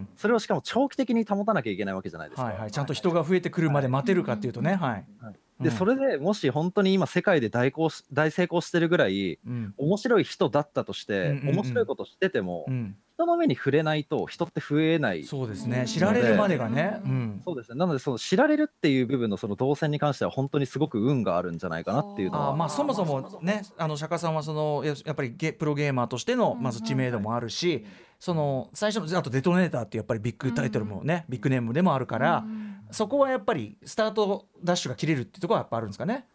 [0.00, 2.44] ねそれをしかも長期的に保たなきゃいけないわけじゃないですか。
[2.44, 5.04] はいはい、ちゃんと人が増えてくるまで待てるかっていうとね、はい。
[5.20, 5.32] でう
[5.72, 5.76] ん。
[5.76, 9.74] それでもし本当に今世界で大功し大成功してるぐらいうん。
[9.76, 11.54] 面白い人だったとして、うんうんうん。
[11.56, 17.14] 面白いことしてても、うん、人の目に触れないと人って増えないそうですね、うん知られるまでがね、ううん。
[17.14, 17.78] ん、そうですね。
[17.78, 27.84] なのでその知られるっていう部分のその動線に関しては本当にすごく運があるんじゃないかなっていうのはまあそもそもねあの釈迦さんはそのややっぱりゲプロゲーマーとしてのまず知名度もあるし、
[28.18, 32.44] その最初のあとデトネーターっていうやっぱりビッグタイトルもね、ビッグネームでもあるから、
[32.90, 36.26] そこはやっぱりスタートダッシュが切れるっていうところはやっぱあるんですかね？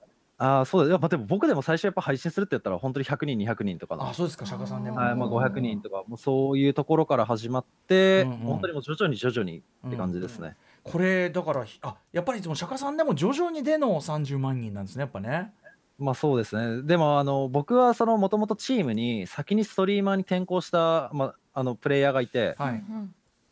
[0.42, 4.98] あーそうですやっぱでも僕でも最初やっぱ配信するって言ったら本当に100人200人とかのあそうですか釈迦さんでも。
[4.98, 10.56] はいまあ、500人とかもうそういうところから始まって、うんうん本当にもう徐々に徐々にって感じですね。
[10.84, 15.52] これだからあやっぱりその釈迦さんでも徐々にでの30万人なんですねやっぱね。
[15.98, 16.84] まあそうですね。
[16.84, 22.84] でもあの僕はそのもともとチームに先にストリーマーに転向した、まあ、あのプレイヤーがいて、はい。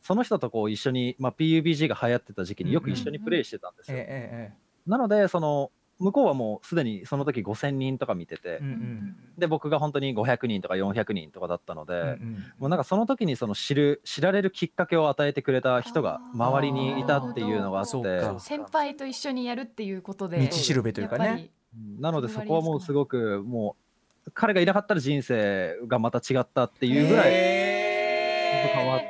[0.07, 3.97] その人とこう一緒に、まあ、PUBG が流行ってた時期によく一緒にプレイしてたんですよ。
[4.87, 17.91] なのでその向こうはもうすでにその時5000人とか見てて、えうんうんで僕が本当に500人とか400人とかだったので、うんうんもうなんかその時にその知る知られるきっかけを与えてくれた人が周りにいたっていうのがあって。
[17.91, 21.49] そうか先輩と一緒にやるっていうことで道しるべというかね。
[21.99, 23.75] なのでそこはもうすごくも
[24.25, 27.31] う彼がいなかったら人生がまた違ったっていうぐらい
[28.73, 29.01] 変わ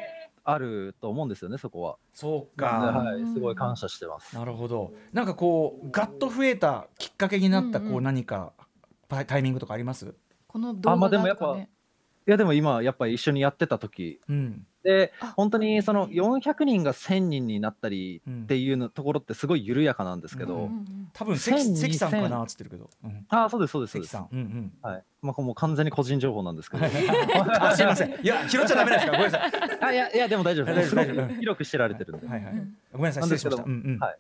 [0.50, 1.98] あると思うんですよねそこは。
[2.14, 2.68] そうでか。
[2.68, 4.34] はい、すごい感謝してます。
[4.34, 4.94] なるほど。
[5.12, 8.54] なんかこうガッと増えたきっかけになったうんうんこう何か
[9.10, 10.16] タイミングとかあります？
[10.48, 11.68] この動あま画あでもやっぱい
[12.26, 14.66] やでも今やっぱり一緒にやってた時うん。
[14.88, 22.90] であ本当にその400人が1000人になったりうんっていうのところってすごい緩やかなんですけど、うんうん多分関千関さんかなっつってるけど。
[23.04, 24.38] うんああそうですそうですそうです関さん。
[24.38, 24.74] うんうん。
[24.82, 26.86] はいまあもう完全に個人情報なんですけど
[27.60, 28.12] あすいません。
[28.12, 29.12] いや拾っちゃダメですか？
[29.12, 29.52] らごめんなさい。
[29.82, 30.96] あいやいやでも大丈夫大です
[31.40, 32.78] 広く知られてるんで、はいはいうん。
[32.94, 33.64] ごめんなさい失礼しました。
[33.64, 34.00] なうんんうん。
[34.00, 34.18] はい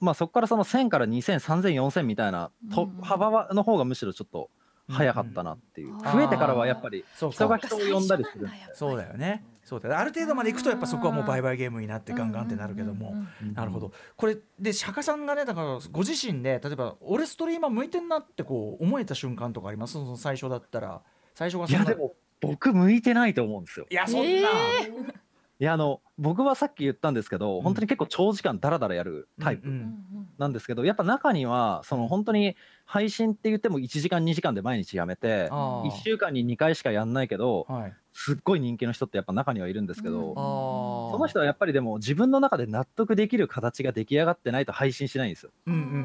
[0.00, 4.48] まあそこからその1000から2000、3000、4000みたいなとうんうん幅はの方がむしろちょっと
[4.88, 7.66] 早かったなっていう、うん増えてからはやっぱり人がか。
[7.66, 9.44] 人を呼んだりするそうだよね。
[9.70, 10.00] そうだ。
[10.00, 13.14] ある程度まで行くとやっぱそこはもう売買ゲームになってガンガンってなるけども。
[13.54, 13.92] なるほど。
[14.16, 19.92] これで釈迦さんがねだからご自身で例えば俺ストリーマー向いてんなってこう思えた瞬間とかあります？
[19.92, 21.02] その最初だったら
[21.34, 24.26] 最初がそんないやでも僕向いてないと思うんですよいやそんな。
[24.26, 25.29] え
[25.60, 27.62] いやあの僕はさっき言ったんですけど、ん。
[27.62, 30.28] 本当に結構長時間ダラダラやるタイプうんうんうん。
[30.38, 35.88] なんですけど、やっぱ中にはその本当に配信って言っても1時間2時間で毎日やめてあー。
[35.88, 37.94] 1週間に2回しかやんないけどはい。
[38.14, 40.38] すっごい人気の人ってやっぱ中にはいるんですけど、うん。
[40.38, 41.12] ああ。
[41.12, 45.52] その人はやっぱりでも自分の中で納得できる形が出来上がってないと配信しないんですよ。
[45.66, 45.98] うんうんうんうん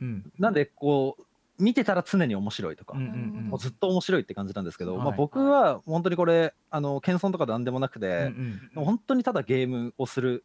[0.00, 0.08] うん。
[0.08, 0.32] うん。
[0.38, 1.23] なんでこう
[1.58, 3.48] 見てたら常に面白いとか、うんうんうん。
[3.48, 5.04] もうずっと面白いって感じなんですけど、はい。
[5.04, 10.44] まあ、僕は本当にこれあの謙遜とかなんでもなくて、うんもう本当にただゲームをする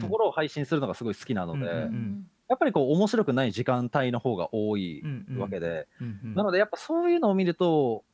[0.00, 2.26] ところを配信するのがすごい好きなので、うんうんうん。
[2.48, 6.34] やっぱりこう面白くない時間帯の方が多いうんうんわけで、うんうん。
[6.34, 8.04] なのでやっぱそういうのを見ると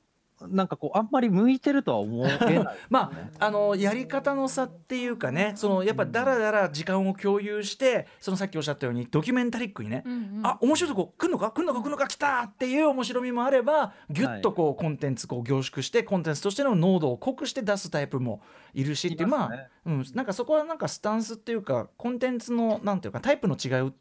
[0.48, 10.40] なんかこうあんまり向いてるとは思えない、 まああのやり方の差っていうかねそのやっぱだらだら時間を共有してそのさっきおっしゃったようにドキュメンタリックにね、うんうん。
[10.42, 18.42] あ面白いとこ来るのか来るのか来るのか来たっていう面白みもあればギュッとこうコンテンツこう凝縮してコンテンツとしての濃度を濃くして出すタイプも
[18.74, 23.92] いるしっていうまあ、ねうん、なんかそこはなんかスタンスっていうかコンテンツのなんていうかタイプの違いっ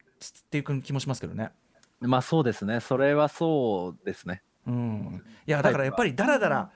[0.50, 1.52] ていう気もしますけどね。
[2.00, 2.80] まあそうですね。
[2.80, 6.70] それはそうですねうん、いやだからやっぱりだらだら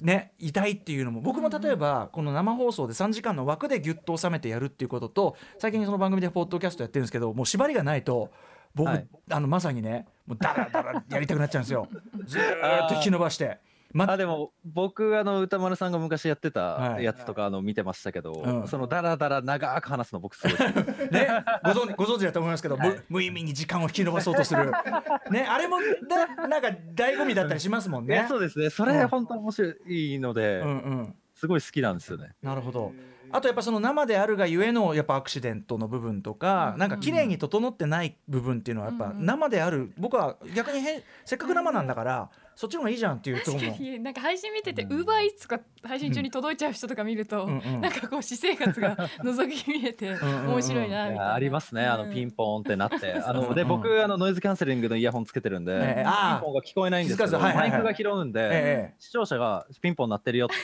[0.00, 8.30] ねいたいっていうのも僕も例えばこの生放送で3時間の枠でギュッと収めてやるっていうことと最近その番組でポッドキャストやってるんですけどもう縛りがないと
[8.74, 9.06] 僕、はい。
[9.30, 11.88] あのまさにねもうダラダラやりたくなっちゃうんですよ。
[12.24, 13.58] ずーっと引き伸ばして。
[13.92, 17.04] まあでも僕あの歌丸さんが昔やってたはい。
[17.04, 18.68] やつとかあの見てましたけど、うん。
[18.68, 20.58] そのダラダラ長く話すの僕すごい
[21.10, 24.70] ね、ご存ご存知だと思いますけど、無無意味に時間を引き延ばそうとする、
[25.30, 25.78] ね、あれも
[26.08, 28.22] だなんか醍醐味だったりしますもんね。
[28.22, 28.58] ねそうです。
[28.58, 31.14] ねそれ本当面白いので、うんうん。
[31.34, 32.34] すごい好きなんですよね。
[32.42, 32.92] なるほど。
[33.32, 39.92] あとやっぱその生であるがゆえのやっぱアクシデントの部分とか、なんか綺麗に整ってない部分っていうのはやっぱ生である。
[39.98, 42.30] 僕は逆にへせっかく生なんだから
[42.60, 43.70] そっちの方がいいじゃんっていうところも。
[43.70, 43.82] 確か。
[43.82, 47.80] になんか配信見ててウーバーイーツとか配信中に届いちゃう人とか見ると、うんうん。
[47.80, 51.32] なんかこう私生活が覗き見えてんうん面白いなみたいな。
[51.32, 51.86] ありますね。
[51.86, 52.12] あのうん。
[52.12, 60.54] ピンポーンってなって、あうんので僕あのノイズキャンセリングのイヤホンつけてるんで、ええピンああポンが聞こえないんですけど、はいはいはいマイクが拾うんで、ええ視聴者がピンポン鳴ってるよって。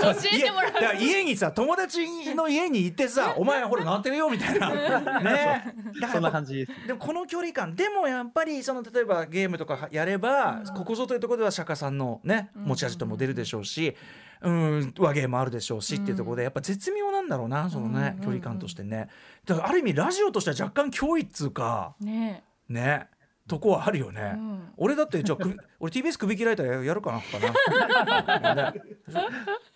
[0.00, 4.70] 教えてもらう家にさ友達の家に行ってさ「お前ほらなってるよ」みたいな。
[5.20, 5.74] ね
[6.10, 6.86] そんな感じです。
[6.86, 13.94] でもこの距離感でもやっぱりその例えばゲームとかやれば、ここぞというところでは釈迦さんのね持ち味とも出るでしょうし、
[14.40, 19.08] うん、和芸もあるでしょうしっていうところでやっぱ絶妙なんだろうなそのね、距離感としてね。
[19.44, 22.42] だからある意味ラジオとしては若干脅威っつうかね。
[22.68, 23.08] ね
[23.48, 24.68] とこはあるよね、うん。
[24.76, 28.72] 俺だってじゃあ首 俺 TBS 首切られたらやるかなかな。
[28.72, 28.82] ね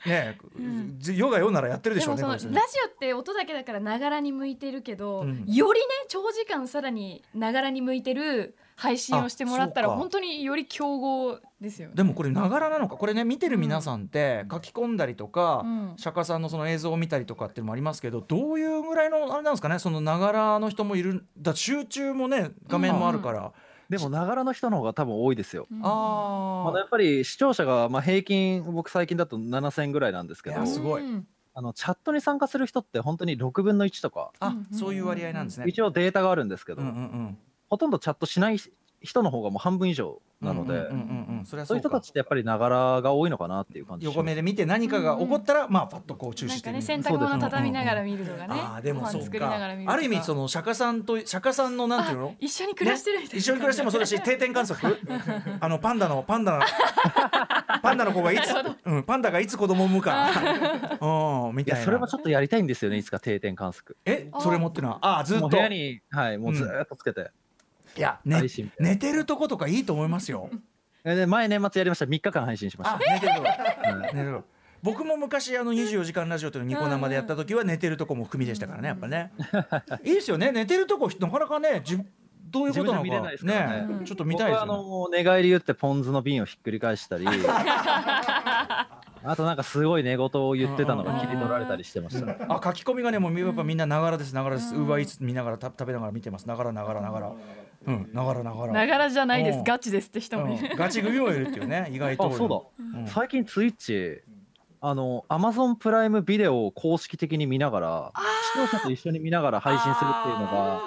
[0.07, 0.37] ね
[1.09, 2.23] えヨガよならやってるでしょうね。
[2.23, 2.51] ラジオっ
[2.99, 5.45] て音だけだからながらに向いてるけど、うん。
[5.47, 11.95] よりね長時間さらにながらに向いてる配信をしてもらったら本当により競合ですよね。
[11.95, 12.97] でもこれながらなのか？
[12.97, 15.93] これね見てる皆さんって書き込んだりとか、うん。
[15.97, 19.79] 釈迦さんのその映像を見たりとかっていうのもありますけどどういうぐらいのあれなんですかね？
[19.79, 23.53] そのながらの人もいるだ集中もね画面もあるから、
[23.91, 25.81] でもながらの人の方が多分多いですよ、うん。
[25.83, 31.03] あまあ、やっぱり視聴者がまあ平均僕最近だと7000ぐらいなんですけどすごい。
[31.03, 31.27] うん。
[31.53, 35.67] あのチャットに参加する人って本当に6分の1とかあそういう割合なんですね。
[35.69, 37.39] 一応データがあるんですけど、うんうんうん
[37.71, 38.59] ほとんどチャットしない
[39.01, 48.47] 人の方がもう半分以上なので、うんうんうんうんそれはそういう人かたちってやっぱりながらが多いのかなっていう感じ横目で見て何かが起こったら、まあパッとこう注視なんかねしてみる洗濯物畳みながら見るとかね。
[48.51, 49.39] ああでもそうか。
[49.39, 49.55] か。
[49.87, 52.35] ある意味その釈迦さんと釈迦さんのなんていうの？
[52.41, 54.99] 一緒に暮らしてるみたいな、一緒に暮らしてもそうだし 定点観測？
[55.61, 56.61] あのパンダのパンダの
[57.83, 58.53] パンダの子がいつ、
[58.85, 60.31] うん、パンダがいつ子供を産むか。
[61.01, 61.79] うんみいたいな。
[61.79, 63.97] やそれもちょっとやりたいんですよねいつか定点観測。
[64.05, 65.43] えそれもってのはああずっと。
[65.43, 67.31] もう部屋にはいもうずーっとつけて、
[67.97, 68.43] いや、ね
[68.79, 70.51] 寝てるとことかいいと思いますよ。
[71.05, 72.05] えで前年末やりました。
[72.05, 73.33] 3日間配信しましあた寝てる
[74.03, 74.45] 寝てるとこ。
[74.83, 79.31] 僕も昔あの24時間ラジオというのニコ生でやった時は寝てるとこも含みでしたからねやっぱね。
[80.05, 80.53] いいですよね。
[80.53, 81.99] 寝てるとこなかなかねじ
[82.51, 83.31] どういうことなのか。
[83.45, 83.45] ね。
[83.45, 87.27] ねちょっと見たいです僕はあの寝返り言ってポン酢の瓶をひっくり返したり。
[89.23, 94.75] あとなんかすごい寝言を言ってたのが切り取られたりしてました、あ書き込みがねもうやっぱみんなながらですながらです。
[94.75, 96.49] ウーバーイーツ見ながらた食べながら見てます。
[96.49, 97.33] ながらながらながら
[97.87, 98.73] うんながらながら。
[98.73, 99.59] ながらじゃないでうん。
[99.59, 100.69] すガチですって人もいる。
[100.71, 100.77] うん。
[100.77, 102.61] ガチ組もいるっていうね 意外とあそうだ、
[103.01, 103.07] うん。
[103.07, 104.23] 最近ツイッチ
[104.83, 108.13] あのアマゾンプライムビデオを公式的に見ながら
[108.55, 110.81] 視聴者と一緒に見ながら配信するっていうのが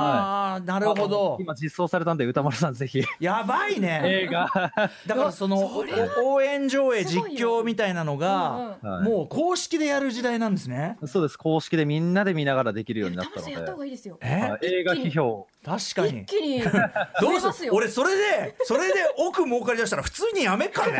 [0.00, 1.36] ああなるほど。
[1.40, 3.02] 今実装されたんで歌丸さんぜひ。
[3.20, 4.00] やばいね。
[4.04, 4.48] 映画。
[5.06, 5.58] だからその
[6.24, 9.04] 応援上映実況みたいなのがうんはい。
[9.04, 10.96] もう公式でやる時代なんですね。
[11.06, 11.36] そうです。
[11.36, 13.52] 公式でみんなで見ながらできるようになったので。
[13.52, 14.18] やった方がいいですよ。
[14.22, 15.46] 映画批評。
[15.64, 16.22] 確かに。
[16.22, 16.62] 一気に。
[17.20, 17.72] どうますよ。
[17.72, 20.92] す俺それでそれで奥儲かりだしたら普通にやめっかね。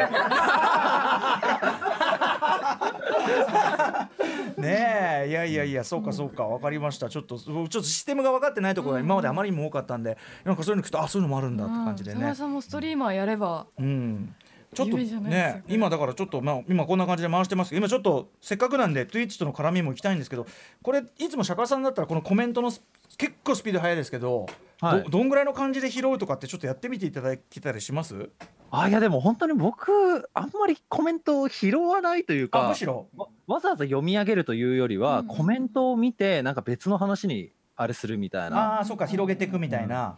[4.57, 7.09] ねえいやいやいやそうかそうか分かりました。
[7.09, 12.27] ちょっとちょっとシステムが分かってないところが今まであまりにも多かったんでなんかそういうの聞くとあそういうのもあるんだって感じでね。
[12.27, 13.67] うんさんもストリーマーやれば。
[13.79, 14.35] うん。
[14.75, 15.65] ちょっとね。
[15.67, 20.47] 今だからちょっとまあ今こんな感じで回してますけど今ちょっとせっかくなんで Twitch との絡みも行きたいんですけど
[20.83, 22.83] これいつも釈迦さんだったらこのコメントのス
[23.17, 24.47] 結構スピード速いですけど、
[24.81, 25.03] はい。
[25.05, 28.31] どどんぐらいの感じで拾うとかってちょっとやってみていただけたりします？
[28.71, 33.09] あいやでも本当に僕あんまりコメントを拾わないというかあむしろ。
[33.17, 35.27] わわざわざ読み上げるというよりは、うん。
[35.27, 38.77] コメントを見てなんか別の話にあれするみたいな。
[38.77, 40.17] ああそうか広げていくみたいな、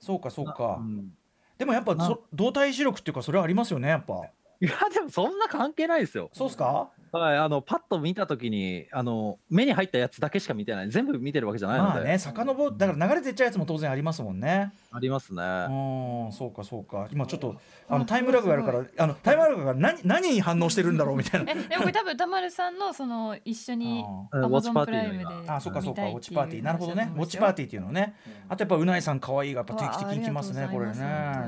[0.00, 1.12] そうかそうか、うん。
[1.58, 4.14] でもやっぱそ動体視力っていうかそれはありますよねやっぱ。
[4.60, 6.30] いやでもそんな関係ないですよ。
[6.32, 6.90] そうっすか？
[7.12, 10.90] はい、あのパッと見たときにあの目に入ったやつだけしか見てない。
[10.90, 14.72] 全部見てるわけじゃないので、まあね遡だから流れてっちゃうやつも当然ありますもんね。
[14.90, 15.42] ありますね。
[15.42, 17.08] うんそうかそうか。
[17.12, 17.56] 今ちょっと
[17.90, 21.52] あのタイムラグがあるからあのタイムラグが何何に反応してるんだろうみたいな。
[21.52, 26.02] えでもこれ多分歌丸さんのその一緒にアマゾンプウォッチパーティライムであそうかそうか。
[26.02, 27.12] ウォッチパーティーなるほどね。
[27.14, 28.14] ウォッチパーティーっていうのね。
[28.48, 30.94] あとやっぱうないさん可愛いがやっぱ定期的に来ますねこれね。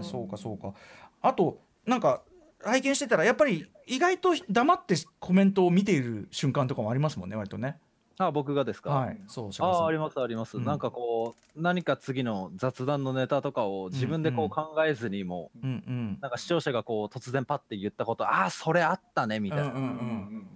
[0.03, 0.75] そうかそうか。
[1.23, 2.21] あとなんか
[2.65, 7.79] 拝見してたらやっぱり意外と黙ってコメントを見ている瞬間とかもありますもんね割とね。
[8.17, 10.65] あ僕がですか、はいそうああありますあります、うん。
[10.65, 16.19] なんかこう何か次の雑談のネタとかを自分でこう考えずにも、うんうん。
[16.21, 20.47] なんか視聴者がこう突然パッて言ったことああそれあったねみたいな、うんうんうん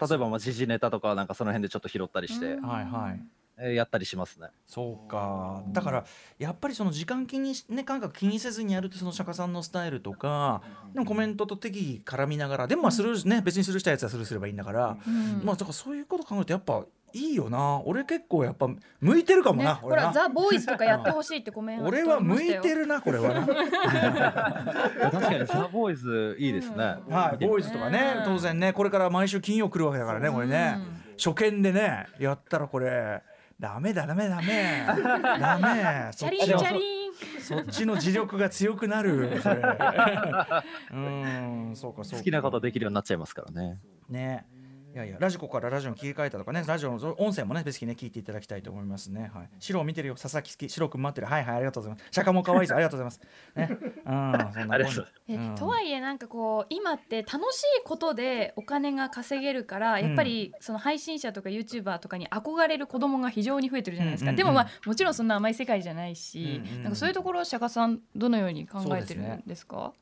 [0.00, 3.12] 例えばまあ時事ネタとかなんかその辺でちょっと拾ったりして、うんはいはい。
[3.14, 4.48] えーやったりしますね。
[4.66, 5.62] そうか。
[5.68, 6.04] だから
[6.38, 10.62] やっぱりその時間気にしね感覚気にせずにやるとその釈迦さんのスタイルとか
[10.94, 15.44] でもコメントと適宜絡みながらでもまあスルーね別にスルーしたやつはスルーすればいいんだから、うん。
[15.44, 16.84] まあだからそういうこと考えるとやっぱ
[17.14, 17.80] いいよな。
[17.84, 18.68] 俺結構やっぱ
[19.00, 23.46] 向いてるかもな、ね、ほらザ・ボーイズとかやってほしいってコメント俺は向いてるるなこれはな。
[25.10, 28.24] 確かにザ・ボーイズいいですね、はいボーイズとかねうん。
[28.24, 30.78] 当然ねこれから毎週金曜来るわけだからねこれね。
[31.18, 33.22] 初見でねやったらこれ
[33.60, 34.84] ダメだダメダメ。
[34.86, 36.10] ダメ。
[36.14, 37.12] チャリンチそっちのャリン。
[37.40, 39.56] そっちの磁力が強くなるそれ。
[40.92, 42.18] うんそうかそうか。
[42.18, 43.80] 好きなことできるようになっちゃいますからね。
[44.08, 44.46] ね
[44.94, 49.30] いやいやラジコからラジオに切り替えたとかねラジオの音声もねぜひね聞いていただきたいと思いますね。
[49.34, 49.48] はい。
[49.60, 50.14] 白を見てるよ。
[50.14, 50.68] 佐々木好き。
[50.70, 51.26] 白くん待ってる。
[51.26, 52.08] はいはいありがとうございます。
[52.10, 53.20] 釈迦も可愛いですありがとうございます。
[53.54, 53.68] ね。
[53.70, 54.10] う
[54.48, 55.04] んそんなありがとうございます。
[55.28, 55.54] えうん。
[55.56, 64.44] とはいえなんかこう今って楽しいことでお金が稼げるからやっぱりその配信者とか YouTuber とかに憧れる子供が非常に増えてるじゃないですか、うんうんうん。
[64.44, 66.82] でもまあもちろんそんな甘い世界じゃないし、うんうん。
[66.84, 69.92] なんかそういうところを釈迦さんどのように考えてるんですか？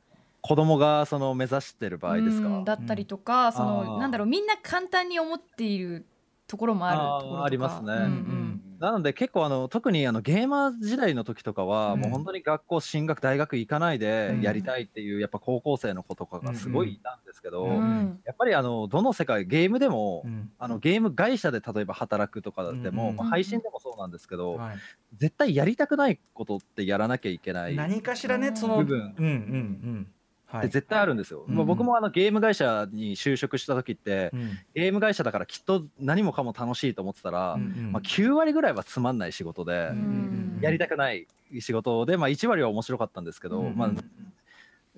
[0.47, 3.99] 子供がその目指してる場合ですか、うんだったりとか、そあのー。
[3.99, 6.05] なんだろうみんな簡単に思っている
[6.47, 7.43] ところもあるところとか。
[7.43, 7.93] ありますね。
[7.93, 8.61] うんうん。
[8.79, 11.99] なので結構あの特にあのゲーマー時代の時とかは、うん。
[12.01, 14.41] もう本当に学校進学大学行かないでうん。
[14.41, 17.71] やりたいっていうやっぱ高校生の子とかがすごいいたんですけど、うん。
[17.71, 20.49] うんやっぱりあのどの世界ゲームでも、うん。
[20.57, 24.77] あのゲーム会社で例えば働くとかでも、うんまあ配信でもそうなんですけど、はい。
[25.17, 29.15] 絶対やりたくないことってやらなきゃいけない何かしらねその部分。
[29.17, 29.95] うんうんうん。
[29.95, 30.16] はい
[30.55, 31.45] って絶対あるんですよ。
[31.47, 31.55] うん。
[31.55, 34.51] まあ僕もあのゲーム会社に就職した時って、うん。
[34.73, 37.91] ゲーム会社だからきっと何もかも楽しいと思ってたら、うんうん。
[37.91, 41.27] まあ、9割ぐらいはつまんない仕事で、うんやりたくない
[41.59, 43.91] 仕事で、まあ、1割は面白かったんですけど、うんまあ、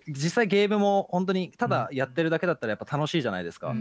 [0.07, 3.75] 実際ゲームも本当にただやってるだけだったらやっぱ楽しいじゃないですか。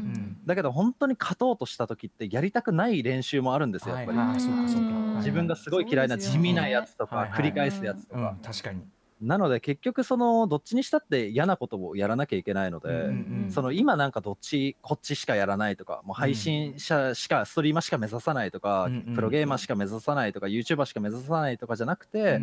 [0.45, 4.19] だけど本当に勝とうとした時ってやりたくない練習もあるんですよやっぱり。
[4.19, 7.39] はい自分がすごい嫌いな地味なやつとかはいはい。
[7.41, 8.37] 繰り返すやつとうんか。
[8.43, 8.83] 確かに
[9.21, 13.01] なので結局そのどっちにしたって嫌なことをやらなきゃいけないので、うんう
[13.47, 22.35] んその今なんかどっちこっちしかやらないとかもう配信者しかストリーマーしか目指さないとか、うんうんプロゲーマーしか目指さないとか YouTuber しか目指さないとかじゃなくうんて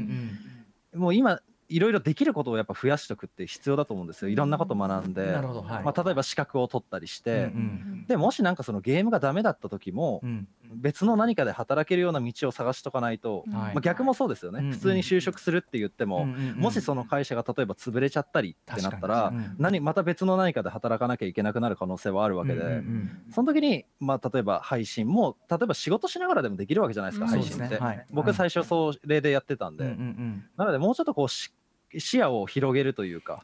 [0.94, 1.00] う、ん。
[1.00, 1.40] もう今
[1.70, 4.30] いろいろできることをやっぱ増やしておくって必要だと思うんですよ。
[4.30, 5.84] いろんなこと学んで、なるほどはい。
[5.84, 10.48] まあ、例えば資格を取ったりして、うんうんでもしなんかそのゲームがダメだった時もうん。
[10.74, 27.32] 別の何かで働けるような道を探しとかないと、はいまあ、逆もそうですよね、うんうん普通に就職するって言っても、うんうんうんもしその会社が例えば潰れちゃったりってなったら、何また別の何かで働かなきゃいけなくなる可能性はあるわけで、うんうんその時に、まあ、例えば配信も例えば仕事しながらでもできるわけじゃないですか、うん。
[27.32, 28.06] 配信って、ねはい。
[28.12, 30.44] 僕最初それでやってたんで、うんうんうん。
[30.58, 31.54] なのでもうちょっとこうし
[32.00, 33.44] 視野を広げるというか、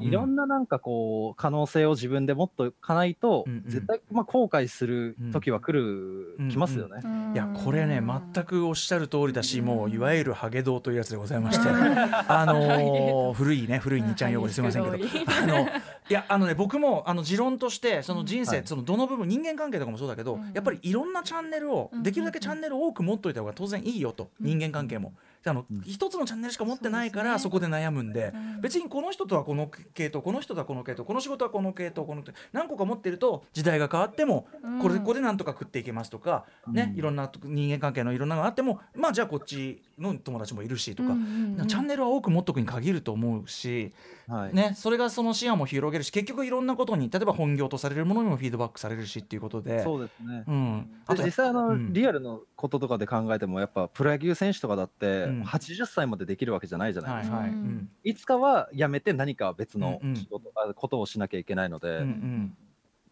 [0.00, 3.62] いろんななんかこう可能性を自分で持っとかないと、うんうん。
[3.66, 7.00] 絶対まあ後悔する時は来る、うん来ますよね。
[7.34, 11.68] いやこれね全くおっしゃる通りだしもういわゆるハゲ道というやつでございまして。
[12.28, 14.96] あのー古いね古い兄ちゃん用語ですいませんけど。
[14.96, 15.66] あの
[16.08, 18.66] いやあのね僕もあの持論としてその人生、はい。
[18.66, 20.52] そのどの部分人間関係とかもそうだけど、うん。
[20.52, 25.14] やっぱりいろんなチャンネルを、うんできるだけチャンネルを多く持っといた方が当然いいよと、人間関係も。
[25.46, 25.82] あのうん。
[25.82, 28.60] 一つのチャンネルしか持ってないからそ,、こで悩むんで、うん。
[28.60, 34.80] 別にこの人とはこの系統この人とはこの系統この仕事はこの系統この何個か持ってると時代が変わってもうん。
[34.80, 36.98] これここでなんとか食っていけますとか、ねうん。
[36.98, 41.66] いろんな人間関係のいろんなのがあってもまあじゃあこっちの友達もいるしとか、うんうんうん。
[41.66, 43.92] チャンネルは多く持っとくに限ると思うし、
[44.28, 44.54] はい。
[44.54, 49.82] ね、それがその視野も広げるし結局いろんなことに例えば本業とされるものにもフィードバックされるしっていうことで。
[49.82, 50.44] そうですね。
[50.46, 51.92] うん、あとで実際あの、うん。
[51.92, 55.42] リアルのこととかで考えてもやっぱプロ野球選手とかだってうん。
[55.42, 57.60] 80歳までできるわけじゃないじゃないですか、はいはい、ううん。
[57.60, 60.16] んいつかは辞めて何か別のうんうん。
[60.16, 62.56] 仕事、あことをしなきゃいけないので、うんうん。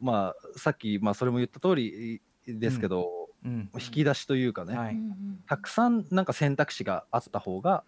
[0.01, 3.71] まあさっき、まあ、それも言った通りですけど、うん。
[3.75, 4.97] 引き出しというかね、はい。
[5.47, 7.85] たくさんなんか選択肢があった方が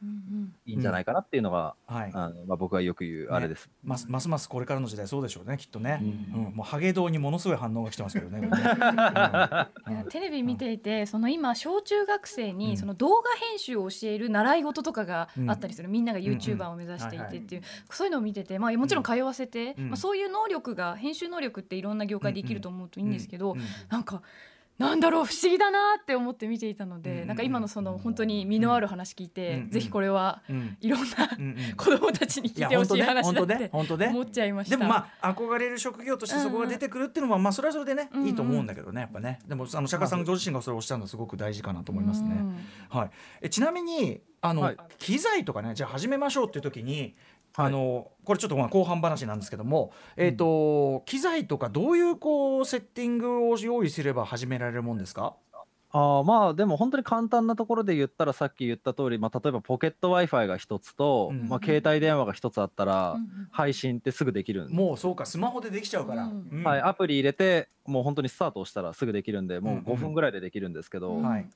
[0.67, 2.11] いいんじゃないかなっていうのが、はい。
[2.13, 3.71] あのまあ、僕がよく言うあれです。
[3.83, 6.01] ますますますこれからの時代そうでしょうねきっとね、
[6.35, 6.57] ううん。
[6.57, 8.51] もうハゲ道にものすごい反応が来てますけどねね。
[10.11, 12.59] テレビ見ていて、その今小中学生うん。
[12.59, 19.89] にその動画編集を教える習い事とかがあったりする、みんなが YouTuber を目指していてっていう、そういうのを見てて、まあ、もちろん通わせて、うん。
[19.91, 23.59] まあ、そういう能力が編集能力っていろんな業界で生きると思うといいんですけど、うん。
[23.59, 23.65] うん。
[23.89, 24.23] なんか
[24.77, 31.07] なんだろう不思議だなって思って見ていたので、うんなんか今のその本当に身のある話聞いて、うんぜひこれはうんいろんな
[31.39, 33.55] うんうん子供たちに聞いてほしい話だ本当ね。
[33.55, 34.09] って本当ね。
[34.09, 34.77] 思っちゃいました。
[34.77, 38.27] でもまあ憧れる職業としてそこが出てくるっていうのはまあそれはそれでねうんうん。
[38.27, 39.39] いいと思うんだけどねやっぱね。
[39.47, 42.37] でもあの釈迦さんご自身がそれをおっしゃるのはすごく大事かなと思いますね。
[42.89, 43.11] はい、
[43.43, 44.77] えちなみにあの、はい。
[44.99, 47.15] 機材とかねじゃあ始めましょうっていう時に、はい
[47.57, 55.35] あのこれちょっとまあ後半話なんですけども、えーと機材とかどういうこうセッティングを用意すれば始められるもんですか？
[55.97, 61.49] あーまあでも本当に簡単なところで言ったらさっき言った通り、まあ、例えばポケット w i f i が一つと、うん。
[61.49, 63.17] まあ、携帯電話が一つあったら、
[63.53, 66.49] 配信ってすぐできるんで、もうそうかスマホでできちゃうから、うん。
[66.51, 66.65] うん。
[66.65, 71.49] はい、アプリ入れてもう本当にスタートをしたらすぐできるんでもううんうん5分ぐらいでできるんですけど、うんはい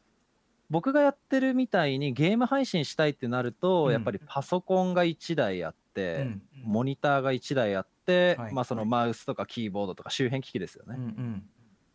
[0.71, 3.93] 僕がやってるみたいにゲーム配信したいってなると、うん。
[3.93, 8.53] やっぱりパソコンが1台あって、うんモニターが1台あって、はい。
[8.53, 11.43] まあ、そのマウスとかキーボードとか周辺機器ですようんうね、ん。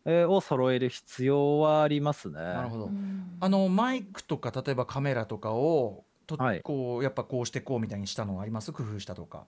[0.06, 2.34] えーを揃える必要はありますね。
[2.40, 3.36] なるほど、うん。
[3.40, 6.60] あのマイクとか例えばカメラとかをと、はい。
[6.62, 8.72] こうやっぱこうしてこうみたいにしたのはあります？
[8.72, 9.46] 工夫したとか、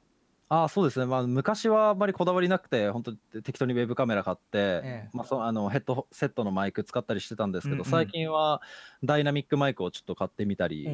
[0.49, 5.11] ああそうですね、まあ、昔はあんまりこだわりなくて本当に適当にウェブカメラ買って、ええ。
[5.13, 8.63] まあ、そあのヘッドセットのマイク使ったりしてたんですけど、うんうん最近は
[9.03, 10.89] ダイナミックマイクをちょっと買ってみたり、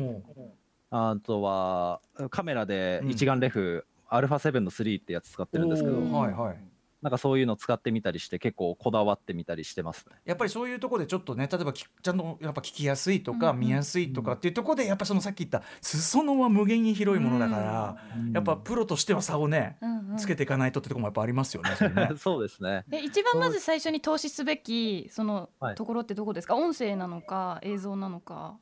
[0.90, 2.00] あとは
[2.30, 3.11] カメラでうん。
[3.11, 6.71] 一眼レフ、α7 の3ってやつ使ってるんですけど、はいはい
[7.03, 10.16] なんかそういうの使ってみたりして結構こだわってみたりしてますね。
[10.24, 17.96] やっぱりそういうところでちょっとね例えばきちゃんとやっぱ聞きやすいとか、見やすいとかっていうところでやっぱそのさっき言った裾野は無限に広いものだから、
[18.32, 19.78] やっぱプロとしては差をね
[20.16, 21.70] つけていかないとってところもやっぱありますよね。
[21.76, 22.11] それね。
[22.16, 22.84] そうですね。
[22.92, 28.59] え一番まず最初に投資すべきそのはいところってどこですか、音声なのか映像なのか、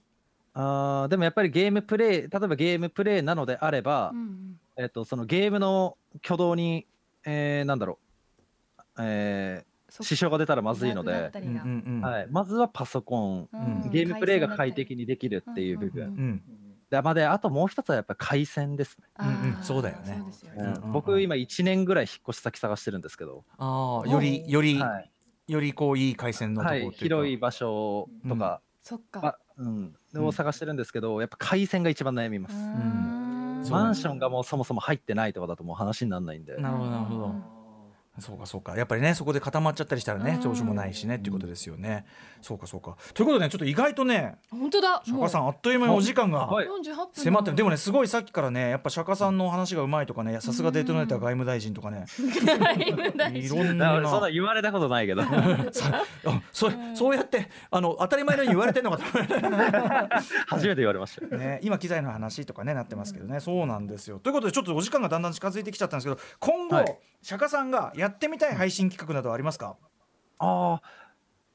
[0.54, 4.58] あーでもやっぱりゲームプレイ例えばゲームプレイなのであれば、うん。
[4.76, 6.86] えっとそのゲームの挙動に、
[7.24, 8.09] えーなんだろう、
[8.98, 13.90] えそー支障が出たらまずいのではい、まずはパソコン、うん。
[13.90, 16.42] ゲームプレイが快適にできるっていう部分、うんうんうん。
[16.90, 19.62] でまあであともう一つはやっぱり回線ですね、うんうん。
[19.62, 20.22] そうだよね。
[20.92, 25.10] 僕今1年ぐらい引っ越し先探してるんですけど、ああよりより、はい。
[25.48, 29.26] よりこういい回線のとこはい、ろっていうか、広い場所とか、そっか。
[29.26, 30.24] あうん、うん。
[30.24, 32.54] を探してるんですけどやっぱ回線が一番悩みます、
[33.70, 37.59] マンションがもうそもそも入ってないとかだともう話にならないんで、なるほどなるほど。
[38.20, 38.76] そうかそうか。
[38.76, 40.40] やっぱりねそこで固まっちゃったりしたらねうん。
[40.40, 42.06] 調子もないしねっていうことですよね。
[42.42, 42.96] そうかそうか。
[43.14, 45.02] ということでねちょっと意外とね本当だ。
[45.04, 46.66] 釈迦さんあっという間にお時間がはい。
[46.66, 47.56] 48分迫ってる。
[47.56, 52.06] でもねすごいさっきからねやっぱ釈迦さんの話がうまいとかねさすがデートネーター外務大臣とかね。
[53.34, 54.08] いろんな。
[54.08, 55.22] そんな言われたことないけど。
[56.52, 59.04] そうそうやってあの当たり前のように言われてんのかと。
[59.10, 59.34] 思って
[60.46, 61.38] 初めて言われましたよ。
[61.38, 64.18] ね、今機材の話とかねなってますけどね、そうなんですよ。
[64.18, 66.98] ということでちょっとお時間がだんだん近づいてきちゃったんですけど今後、はい。
[67.22, 69.76] 釈迦さんがやってみたい配信企画などはありますか？
[70.38, 70.82] ああ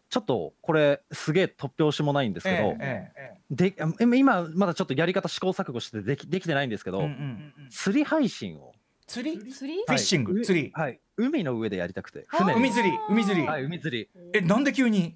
[0.10, 8.74] ちょっとこれすげえ突拍子もないんですけど、ええええであ今まだちょっとやり方試行錯誤してできできてないんですけど、うんうん釣り配信を、
[9.08, 9.38] 釣り？
[9.52, 9.84] 釣り？
[9.86, 10.72] フィッシングはい釣り。
[10.74, 12.60] はい、海の上でやりたくて船で。
[12.60, 14.04] 海釣り海釣り、はい、海釣り。
[14.04, 15.16] いえなんで急に？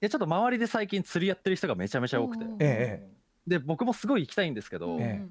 [0.00, 2.44] やちょっと周りで最近釣りやってる人がめちゃめちゃ多くて。
[2.60, 3.16] ええ
[3.46, 5.26] で僕もすごい行きたいんですけど、うんえ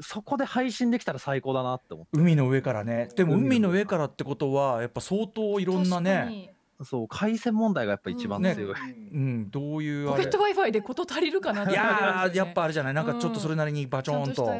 [0.00, 3.08] そこで配信できたら最高だなって思っ海の上からね。
[3.16, 4.04] でも海の上から。
[4.04, 8.74] ってことはやっぱ相当いろんなね、てそう海鮮問題がやっぱ一番ね強い、
[9.12, 10.24] うん、どういうあれ？
[10.24, 12.94] ポケット Wi-Fi でこと足りるかなっていやーやっぱああれじゃない？
[12.94, 14.50] なんかちょっとそれなりにバチョーンと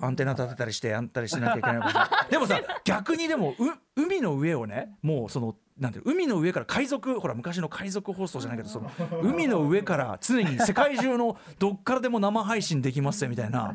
[0.00, 8.90] アンテナ立てたりしてやったりしなきゃいけないでもさ逆にでもう海の上をねもうそのなんて海の上から海賊ほら昔の海賊放送じゃないけどその
[9.22, 13.74] 海の上から常に世界中のどっからでも生配信できますよみたいな。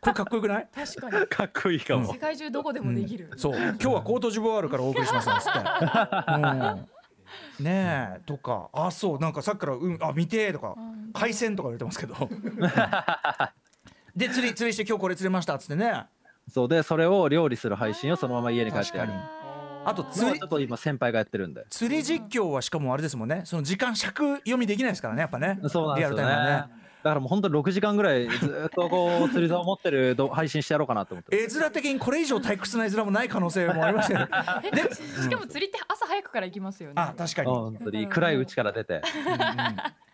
[0.00, 0.68] これかっこよくない？
[0.74, 1.26] 確かに。
[1.26, 3.54] かっこいいかも、世界中どこでもできる、そう。
[3.54, 5.58] 今日はコートジボワールからお送りしますなんつって、
[7.58, 8.20] うん、ねえ。
[8.24, 8.70] とか。
[8.72, 9.18] あそう。
[9.18, 10.74] なんかさっきから、うん、あ見てーとか。
[10.76, 12.14] うん海鮮とか言われてますけど。
[14.16, 16.06] で釣り釣りして今日これ釣れましたっつってね。
[16.48, 19.12] そうでそれを料理する配信をそのまま家に帰ってやる。
[19.12, 19.41] 確かに
[19.84, 21.64] あとの釣りはちょっと今先輩がやってるんで。
[21.70, 23.42] 釣り実況はしかもあれですもんね。
[23.44, 25.58] その時間尺読みできないですからねやっぱね。
[25.68, 26.16] そうなんですよね。
[26.16, 26.82] リアルタイムはね。
[27.02, 34.28] だからもう本当に6時間ぐらいずっとこう釣り竿を持ってるど配信してやろうかなと思って絵面的にこれ以上退屈な絵面もない可能性もありますよね。
[34.70, 36.94] でしかも釣りって朝早くから行きますよね。
[36.96, 38.06] あ確かに、本当に。
[38.06, 39.02] 暗いうちから出て。
[39.26, 39.38] うんうん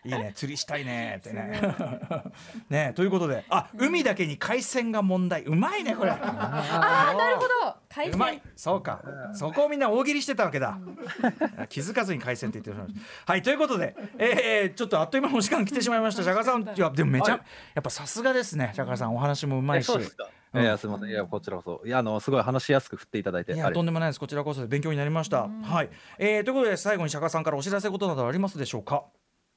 [0.05, 1.61] いいね釣りしたいねってね。
[2.69, 5.43] ねということであ海だけに海鮮が問題。
[5.43, 6.11] うまいねこれ。
[6.11, 7.75] あーなるほど。
[7.89, 8.35] 海うまい。
[8.35, 9.01] 鮮そうか。
[9.33, 10.77] そこをみんな大喜利してたわけだ。
[11.67, 12.93] 気づかずに海鮮って言ってしまし
[13.25, 16.23] たはいということで、えー、ちょっとあっという間のお時間来てしまいました。
[16.23, 17.41] 釈迦さんいやでもめちゃ、はい。
[17.75, 19.15] やっぱさすがですね釈迦さん。
[19.15, 19.85] お話もうまいし。
[19.89, 20.29] えそうですか。
[20.53, 20.63] うん。
[20.63, 21.09] いやすみません。
[21.09, 21.87] いやこちらこそ。
[21.87, 23.53] いやあのすごい話しやすく振っていただいて。
[23.53, 24.19] いやとんでもないです。
[24.19, 29.03] こちらこそで勉強になりました、はい、えー、ということで最後に釈迦さんからお知らせことなどありますでしょうか？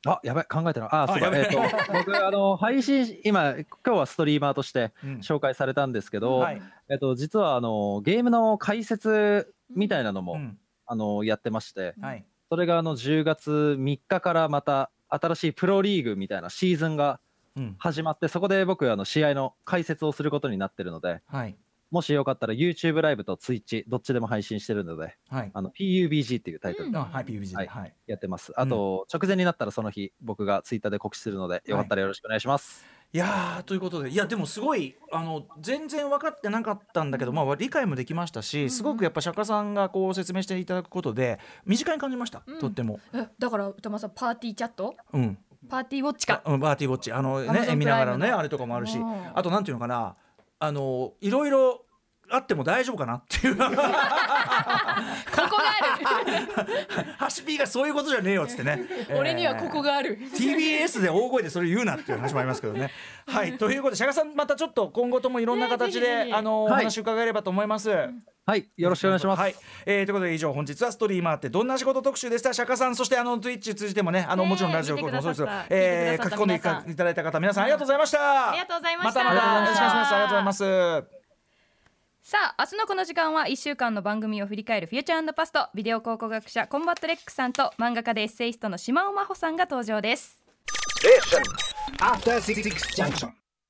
[0.07, 1.31] あやばい考えてないあそうだ。
[1.39, 1.59] えっ、と
[1.93, 5.15] 僕あの配信今今日はストリーマーとしてうん。
[5.19, 6.63] 紹介されたんですけど、はい。
[6.89, 10.59] えっと実はあのゲームの解説みたいなのも、うん。
[10.87, 12.25] あのやってましてはい。
[12.49, 17.21] それがあの10月3日からまた新しいプロリーグみたいなシーズンが
[17.57, 17.77] うん。
[17.79, 21.57] 始まってそこで僕あの試合の解説をすることになってるのではい
[21.93, 25.51] もしよかったら YouTube ライブと Twitch どっちでも配信してるのではい。
[25.53, 26.91] あの PUBG っていうタイトル。
[26.91, 27.67] であはい PUBG はい。
[27.69, 27.95] はい。
[28.07, 34.11] やってます、あと直前になったらその日僕が Twitter で告知するのでよかったらよろしくお願いします、いやーということで。
[34.11, 42.59] いやでもすごいあの全然分かってなかったんだけど、まあ、理解もできましたしすごくやっぱ釈迦さんがこう説明していただくことで身近に感じました、うん。
[42.59, 43.01] とっても。
[43.13, 44.95] えだから歌間さんパーティーチャット？
[45.13, 45.39] うん。
[45.69, 46.43] パーティーウォッチか。
[46.45, 47.13] あうんバーティーウォッチ。
[47.13, 48.99] あのね見ながらのねあれとかもあるし。
[48.99, 49.39] うん。
[49.39, 50.17] あとなんていうのかな
[50.65, 51.85] あのいろいろ
[52.33, 53.57] あっても大丈夫かなっていう。
[53.61, 53.87] ここが
[55.77, 57.17] ある。
[57.19, 58.83] ハシピーがそういうことじゃねえよっつってね。
[59.15, 60.19] 俺にはここががある。
[60.35, 62.91] TBS で大声でそれ言うなっていう話もありますけどね。
[63.27, 66.29] はいということで釈迦さんまたちょっと今後ともいろんな形ねぜひぜひ。
[66.31, 66.85] であのおはい。
[66.85, 67.91] 話伺えればと思います。
[68.45, 69.55] はいよろしくお願いします、はい、
[69.87, 76.57] えー、ということで以上本日はストリーマーってどんな仕事特集でした SHAKA さんそしてあの Twitch 通じてもねあのねえもちろんラジオもそうですけどえー書き込んで
[76.93, 78.51] いただいた方皆さんありがとうございました。
[78.51, 79.23] ありがとうございました。
[79.23, 80.15] またまたよろしくお願いします。
[80.15, 80.45] ありがとうござい
[81.05, 81.22] ます
[82.33, 85.69] さあ明日のこの時間は1週間の番組を振り返るフューチャー&パスト。
[85.75, 90.43] ビデオ考古学者コンバットレックさんと漫画家でエッセイストの島尾真帆さんが登場です。